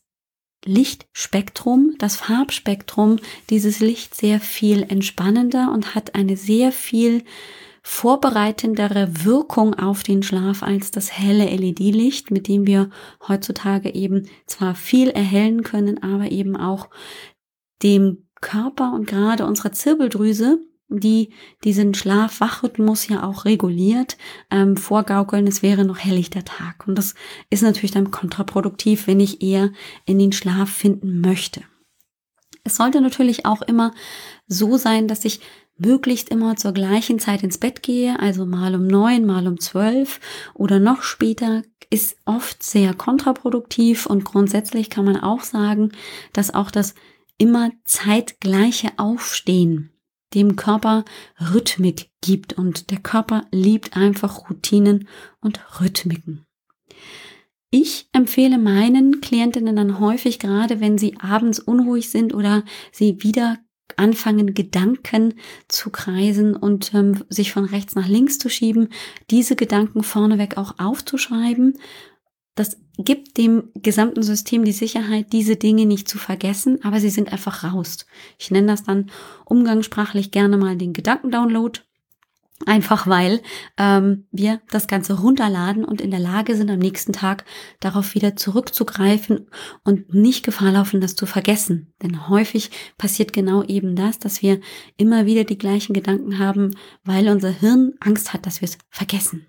Lichtspektrum, 0.64 1.94
das 1.98 2.16
Farbspektrum 2.16 3.18
dieses 3.50 3.80
Licht 3.80 4.14
sehr 4.14 4.38
viel 4.38 4.82
entspannender 4.82 5.72
und 5.72 5.94
hat 5.94 6.14
eine 6.14 6.36
sehr 6.36 6.72
viel 6.72 7.24
vorbereitendere 7.82 9.24
Wirkung 9.24 9.74
auf 9.74 10.02
den 10.02 10.22
Schlaf 10.22 10.62
als 10.62 10.90
das 10.90 11.18
helle 11.18 11.44
LED-Licht, 11.44 12.30
mit 12.30 12.48
dem 12.48 12.66
wir 12.66 12.90
heutzutage 13.26 13.92
eben 13.94 14.28
zwar 14.46 14.74
viel 14.74 15.10
erhellen 15.10 15.62
können, 15.62 16.02
aber 16.02 16.30
eben 16.30 16.56
auch 16.56 16.88
dem 17.82 18.28
Körper 18.40 18.92
und 18.92 19.06
gerade 19.06 19.46
unserer 19.46 19.72
Zirbeldrüse 19.72 20.58
die 21.00 21.30
diesen 21.64 21.94
Schlaf-Wach-Rhythmus 21.94 23.08
ja 23.08 23.22
auch 23.22 23.44
reguliert, 23.44 24.16
ähm, 24.50 24.76
vorgaukeln, 24.76 25.46
es 25.46 25.62
wäre 25.62 25.84
noch 25.84 25.98
helllichter 25.98 26.44
Tag. 26.44 26.86
Und 26.86 26.96
das 26.96 27.14
ist 27.50 27.62
natürlich 27.62 27.92
dann 27.92 28.10
kontraproduktiv, 28.10 29.06
wenn 29.06 29.20
ich 29.20 29.42
eher 29.42 29.70
in 30.04 30.18
den 30.18 30.32
Schlaf 30.32 30.70
finden 30.70 31.20
möchte. 31.20 31.62
Es 32.64 32.76
sollte 32.76 33.00
natürlich 33.00 33.44
auch 33.44 33.62
immer 33.62 33.92
so 34.46 34.76
sein, 34.76 35.08
dass 35.08 35.24
ich 35.24 35.40
möglichst 35.84 36.28
immer 36.28 36.56
zur 36.56 36.72
gleichen 36.72 37.18
Zeit 37.18 37.42
ins 37.42 37.58
Bett 37.58 37.82
gehe, 37.82 38.18
also 38.18 38.46
mal 38.46 38.74
um 38.74 38.86
neun, 38.86 39.26
mal 39.26 39.46
um 39.46 39.60
zwölf 39.60 40.20
oder 40.54 40.78
noch 40.78 41.02
später, 41.02 41.62
ist 41.90 42.16
oft 42.24 42.62
sehr 42.62 42.94
kontraproduktiv 42.94 44.06
und 44.06 44.24
grundsätzlich 44.24 44.88
kann 44.88 45.04
man 45.04 45.18
auch 45.18 45.42
sagen, 45.42 45.92
dass 46.32 46.54
auch 46.54 46.70
das 46.70 46.94
immer 47.36 47.70
zeitgleiche 47.84 48.92
Aufstehen 48.96 49.90
dem 50.34 50.56
Körper 50.56 51.04
Rhythmik 51.38 52.10
gibt 52.22 52.54
und 52.54 52.90
der 52.90 52.98
Körper 52.98 53.42
liebt 53.50 53.96
einfach 53.96 54.48
Routinen 54.48 55.08
und 55.40 55.60
Rhythmiken. 55.80 56.46
Ich 57.70 58.08
empfehle 58.12 58.58
meinen 58.58 59.20
Klientinnen 59.20 59.76
dann 59.76 59.98
häufig, 59.98 60.38
gerade 60.38 60.80
wenn 60.80 60.98
sie 60.98 61.16
abends 61.20 61.58
unruhig 61.58 62.10
sind 62.10 62.34
oder 62.34 62.64
sie 62.90 63.22
wieder 63.22 63.58
anfangen, 63.96 64.55
Gedanken 64.55 65.35
zu 65.68 65.90
kreisen 65.90 66.57
und 66.57 66.92
ähm, 66.94 67.24
sich 67.28 67.52
von 67.52 67.64
rechts 67.64 67.94
nach 67.94 68.09
links 68.09 68.38
zu 68.38 68.48
schieben, 68.48 68.88
diese 69.31 69.57
Gedanken 69.57 70.02
vorneweg 70.02 70.57
auch 70.57 70.78
aufzuschreiben 70.78 71.74
das 72.55 72.76
gibt 72.98 73.38
dem 73.38 73.70
gesamten 73.74 74.22
System 74.22 74.64
die 74.64 74.72
Sicherheit, 74.72 75.33
diese 75.33 75.57
Dinge 75.57 75.87
nicht 75.87 76.09
zu 76.09 76.18
vergessen, 76.18 76.85
aber 76.85 77.00
sie 77.00 77.09
sind 77.09 77.33
einfach 77.33 77.64
raus. 77.64 78.07
Ich 78.38 78.50
nenne 78.50 78.66
das 78.66 78.85
dann 78.85 79.11
umgangssprachlich 79.46 80.31
gerne 80.31 80.59
mal 80.59 80.76
den 80.76 80.92
Gedankendownload. 80.92 81.81
Einfach 82.66 83.07
weil 83.07 83.40
ähm, 83.77 84.27
wir 84.31 84.61
das 84.70 84.87
Ganze 84.87 85.20
runterladen 85.20 85.85
und 85.85 86.01
in 86.01 86.11
der 86.11 86.20
Lage 86.20 86.57
sind, 86.57 86.70
am 86.70 86.79
nächsten 86.79 87.12
Tag 87.12 87.44
darauf 87.81 88.14
wieder 88.14 88.37
zurückzugreifen 88.37 89.48
und 89.85 90.14
nicht 90.14 90.44
Gefahr 90.44 90.72
laufen, 90.72 91.01
das 91.01 91.16
zu 91.16 91.27
vergessen. 91.27 91.92
Denn 92.03 92.29
häufig 92.29 92.70
passiert 92.98 93.33
genau 93.33 93.62
eben 93.62 93.96
das, 93.96 94.18
dass 94.18 94.42
wir 94.42 94.61
immer 94.96 95.27
wieder 95.27 95.44
die 95.44 95.59
gleichen 95.59 95.92
Gedanken 95.92 96.38
haben, 96.38 96.77
weil 97.05 97.29
unser 97.29 97.51
Hirn 97.51 97.94
Angst 98.01 98.33
hat, 98.33 98.46
dass 98.46 98.61
wir 98.61 98.68
es 98.68 98.79
vergessen. 98.90 99.46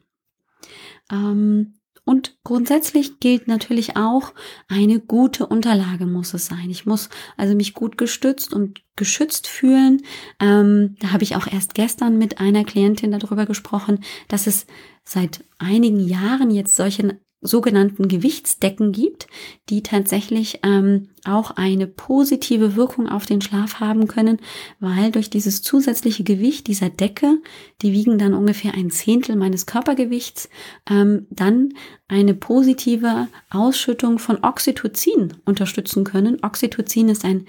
Ähm, 1.12 1.76
und 2.06 2.38
grundsätzlich 2.44 3.20
gilt 3.20 3.48
natürlich 3.48 3.96
auch, 3.96 4.34
eine 4.68 5.00
gute 5.00 5.48
Unterlage 5.48 6.06
muss 6.06 6.34
es 6.34 6.48
sein. 6.48 6.70
Ich 6.70 6.86
muss 6.86 7.10
also 7.38 7.56
mich 7.56 7.74
gut 7.74 7.98
gestützt 7.98 8.54
und 8.54 8.82
geschützt 8.98 9.48
fühlen. 9.48 10.02
Ähm, 10.40 10.96
da 11.00 11.12
habe 11.14 11.24
ich 11.24 11.36
auch 11.36 11.48
erst 11.48 11.76
gestern 11.76 12.18
mit 12.18 12.40
einer 12.42 12.66
Klientin 12.66 13.12
darüber 13.12 13.46
gesprochen, 13.46 14.04
dass 14.28 14.48
es 14.48 14.68
seit 15.06 15.46
einigen 15.60 16.00
Jahren 16.00 16.52
jetzt 16.52 16.76
solche 16.76 17.20
sogenannten 17.44 18.08
Gewichtsdecken 18.08 18.92
gibt, 18.92 19.28
die 19.70 19.84
tatsächlich 19.84 20.60
ähm, 20.64 21.10
auch 21.26 21.52
eine 21.52 21.88
positive 21.88 22.76
Wirkung 22.76 23.08
auf 23.08 23.26
den 23.26 23.42
Schlaf 23.42 23.80
haben 23.80 24.08
können, 24.08 24.40
weil 24.80 25.12
durch 25.12 25.30
dieses 25.30 25.62
zusätzliche 25.62 26.24
Gewicht 26.24 26.68
dieser 26.68 26.90
Decke, 26.90 27.42
die 27.82 27.92
wiegen 27.92 28.18
dann 28.18 28.34
ungefähr 28.34 28.74
ein 28.74 28.90
Zehntel 28.90 29.36
meines 29.36 29.66
Körpergewichts, 29.66 30.50
ähm, 30.90 31.28
dann 31.30 31.74
eine 32.08 32.34
positive 32.34 33.28
Ausschüttung 33.50 34.20
von 34.20 34.40
Oxytocin 34.44 35.34
unterstützen 35.46 36.04
können. 36.04 36.44
Oxytocin 36.44 37.10
ist 37.10 37.26
ein 37.26 37.48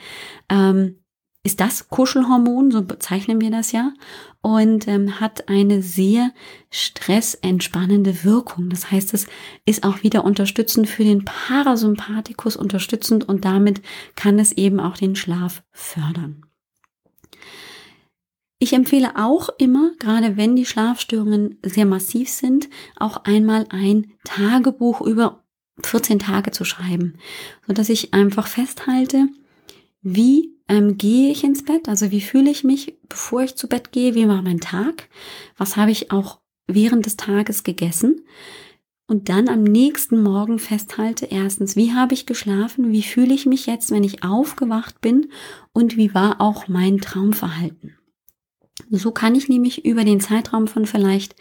ähm, 0.49 0.97
ist 1.45 1.61
das 1.61 1.91
Kuschelhormon, 1.91 2.71
so 2.71 2.83
bezeichnen 2.83 3.41
wir 3.41 3.51
das 3.51 3.71
ja, 3.71 3.93
und 4.41 4.89
ähm, 4.89 5.21
hat 5.21 5.49
eine 5.49 5.83
sehr 5.83 6.33
stressentspannende 6.71 8.25
Wirkung. 8.25 8.71
Das 8.71 8.91
heißt, 8.91 9.13
es 9.13 9.27
ist 9.67 9.85
auch 9.85 10.03
wieder 10.03 10.25
unterstützend 10.25 10.89
für 10.89 11.05
den 11.05 11.25
Parasympathikus 11.25 12.57
unterstützend 12.57 13.29
und 13.29 13.45
damit 13.45 13.83
kann 14.17 14.39
es 14.39 14.53
eben 14.53 14.81
auch 14.81 14.97
den 14.97 15.17
Schlaf 15.17 15.63
fördern. 15.71 16.47
Ich 18.59 18.73
empfehle 18.73 19.17
auch 19.17 19.51
immer, 19.59 19.91
gerade 19.99 20.39
wenn 20.39 20.57
die 20.57 20.65
Schlafstörungen 20.65 21.59
sehr 21.63 21.85
massiv 21.85 22.31
sind, 22.31 22.71
auch 22.97 23.25
einmal 23.25 23.67
ein 23.69 24.13
Tagebuch 24.25 25.03
über 25.03 25.45
14 25.83 26.21
Tage 26.21 26.53
zu 26.53 26.65
schreiben, 26.65 27.19
so 27.67 27.75
dass 27.75 27.91
ich 27.91 28.15
einfach 28.15 28.47
festhalte, 28.47 29.29
wie 30.01 30.54
ähm, 30.69 30.97
gehe 30.97 31.31
ich 31.31 31.45
ins 31.45 31.65
Bett? 31.65 31.89
Also 31.89 32.11
wie 32.11 32.21
fühle 32.21 32.51
ich 32.51 32.65
mich, 32.65 32.97
bevor 33.09 33.43
ich 33.43 33.57
zu 33.57 33.69
Bett 33.69 33.93
gehe? 33.93 34.15
Wie 34.15 34.29
war 34.29 34.43
mein 34.43 34.61
Tag? 34.61 35.09
Was 35.57 35.77
habe 35.77 35.91
ich 35.91 36.11
auch 36.11 36.41
während 36.67 37.07
des 37.07 37.17
Tages 37.17 37.65
gegessen? 37.65 38.23
Und 39.07 39.29
dann 39.29 39.49
am 39.49 39.63
nächsten 39.63 40.23
Morgen 40.23 40.59
festhalte, 40.59 41.27
erstens, 41.27 41.77
wie 41.77 41.93
habe 41.93 42.15
ich 42.15 42.25
geschlafen? 42.25 42.91
Wie 42.91 43.03
fühle 43.03 43.35
ich 43.35 43.45
mich 43.45 43.67
jetzt, 43.67 43.91
wenn 43.91 44.03
ich 44.03 44.25
aufgewacht 44.25 45.03
bin? 45.03 45.31
Und 45.75 45.99
wie 45.99 46.15
war 46.15 46.41
auch 46.41 46.69
mein 46.69 46.99
Traumverhalten? 46.99 47.99
So 48.91 49.11
kann 49.11 49.35
ich 49.35 49.49
nämlich 49.49 49.85
über 49.85 50.05
den 50.05 50.21
Zeitraum 50.21 50.69
von 50.69 50.87
vielleicht 50.87 51.37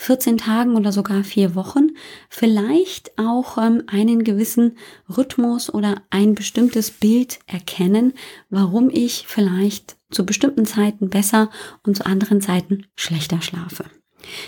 14 0.00 0.38
Tagen 0.38 0.76
oder 0.76 0.92
sogar 0.92 1.24
vier 1.24 1.54
Wochen 1.54 1.90
vielleicht 2.30 3.18
auch 3.18 3.58
ähm, 3.58 3.82
einen 3.86 4.24
gewissen 4.24 4.78
Rhythmus 5.14 5.72
oder 5.72 6.00
ein 6.08 6.34
bestimmtes 6.34 6.90
Bild 6.90 7.38
erkennen, 7.46 8.14
warum 8.48 8.88
ich 8.88 9.26
vielleicht 9.28 9.98
zu 10.10 10.24
bestimmten 10.24 10.64
Zeiten 10.64 11.10
besser 11.10 11.50
und 11.82 11.98
zu 11.98 12.06
anderen 12.06 12.40
Zeiten 12.40 12.86
schlechter 12.96 13.42
schlafe. 13.42 13.84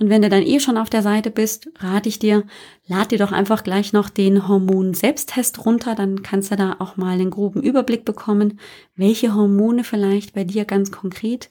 und 0.00 0.10
wenn 0.10 0.22
du 0.22 0.28
dann 0.28 0.42
eh 0.42 0.58
schon 0.58 0.76
auf 0.76 0.90
der 0.90 1.02
Seite 1.02 1.30
bist, 1.30 1.70
rate 1.78 2.08
ich 2.08 2.18
dir, 2.18 2.44
lad 2.86 3.12
dir 3.12 3.18
doch 3.18 3.30
einfach 3.30 3.62
gleich 3.62 3.92
noch 3.92 4.10
den 4.10 4.48
Hormon-Selbsttest 4.48 5.64
runter, 5.64 5.94
dann 5.94 6.22
kannst 6.22 6.50
du 6.50 6.56
da 6.56 6.76
auch 6.80 6.96
mal 6.96 7.12
einen 7.12 7.30
groben 7.30 7.62
Überblick 7.62 8.04
bekommen, 8.04 8.58
welche 8.96 9.34
Hormone 9.34 9.84
vielleicht 9.84 10.34
bei 10.34 10.42
dir 10.42 10.64
ganz 10.64 10.90
konkret 10.90 11.48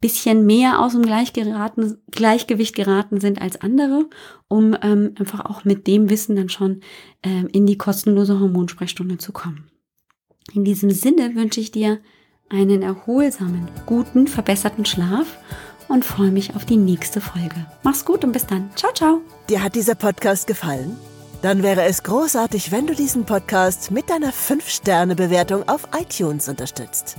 bisschen 0.00 0.44
mehr 0.44 0.80
aus 0.80 0.92
dem 0.92 1.02
geraten, 1.02 1.98
Gleichgewicht 2.10 2.76
geraten 2.76 3.20
sind 3.20 3.40
als 3.40 3.60
andere, 3.60 4.08
um 4.48 4.76
ähm, 4.82 5.14
einfach 5.18 5.44
auch 5.46 5.64
mit 5.64 5.86
dem 5.86 6.10
Wissen 6.10 6.36
dann 6.36 6.48
schon 6.48 6.80
ähm, 7.22 7.48
in 7.50 7.66
die 7.66 7.78
kostenlose 7.78 8.38
Hormonsprechstunde 8.38 9.18
zu 9.18 9.32
kommen. 9.32 9.70
In 10.52 10.64
diesem 10.64 10.90
Sinne 10.90 11.34
wünsche 11.34 11.60
ich 11.60 11.72
dir 11.72 11.98
einen 12.48 12.82
erholsamen, 12.82 13.68
guten, 13.86 14.28
verbesserten 14.28 14.84
Schlaf 14.84 15.38
und 15.88 16.04
freue 16.04 16.30
mich 16.30 16.56
auf 16.56 16.64
die 16.64 16.76
nächste 16.76 17.20
Folge. 17.20 17.66
Mach's 17.82 18.04
gut 18.04 18.24
und 18.24 18.32
bis 18.32 18.46
dann. 18.46 18.70
Ciao, 18.74 18.92
ciao. 18.92 19.20
Dir 19.48 19.62
hat 19.62 19.74
dieser 19.74 19.94
Podcast 19.94 20.46
gefallen? 20.46 20.96
Dann 21.42 21.62
wäre 21.62 21.84
es 21.84 22.02
großartig, 22.02 22.72
wenn 22.72 22.86
du 22.86 22.94
diesen 22.94 23.24
Podcast 23.24 23.90
mit 23.90 24.10
deiner 24.10 24.32
5-Sterne-Bewertung 24.32 25.68
auf 25.68 25.88
iTunes 25.98 26.48
unterstützt. 26.48 27.16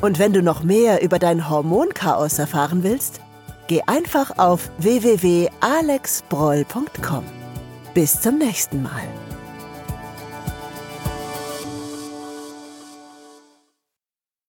Und 0.00 0.18
wenn 0.18 0.32
du 0.32 0.42
noch 0.42 0.62
mehr 0.62 1.02
über 1.02 1.18
dein 1.18 1.48
Hormonchaos 1.48 2.38
erfahren 2.38 2.82
willst, 2.82 3.20
geh 3.68 3.82
einfach 3.82 4.38
auf 4.38 4.70
www.alexbroll.com. 4.78 7.24
Bis 7.94 8.20
zum 8.20 8.38
nächsten 8.38 8.82
Mal. 8.82 9.29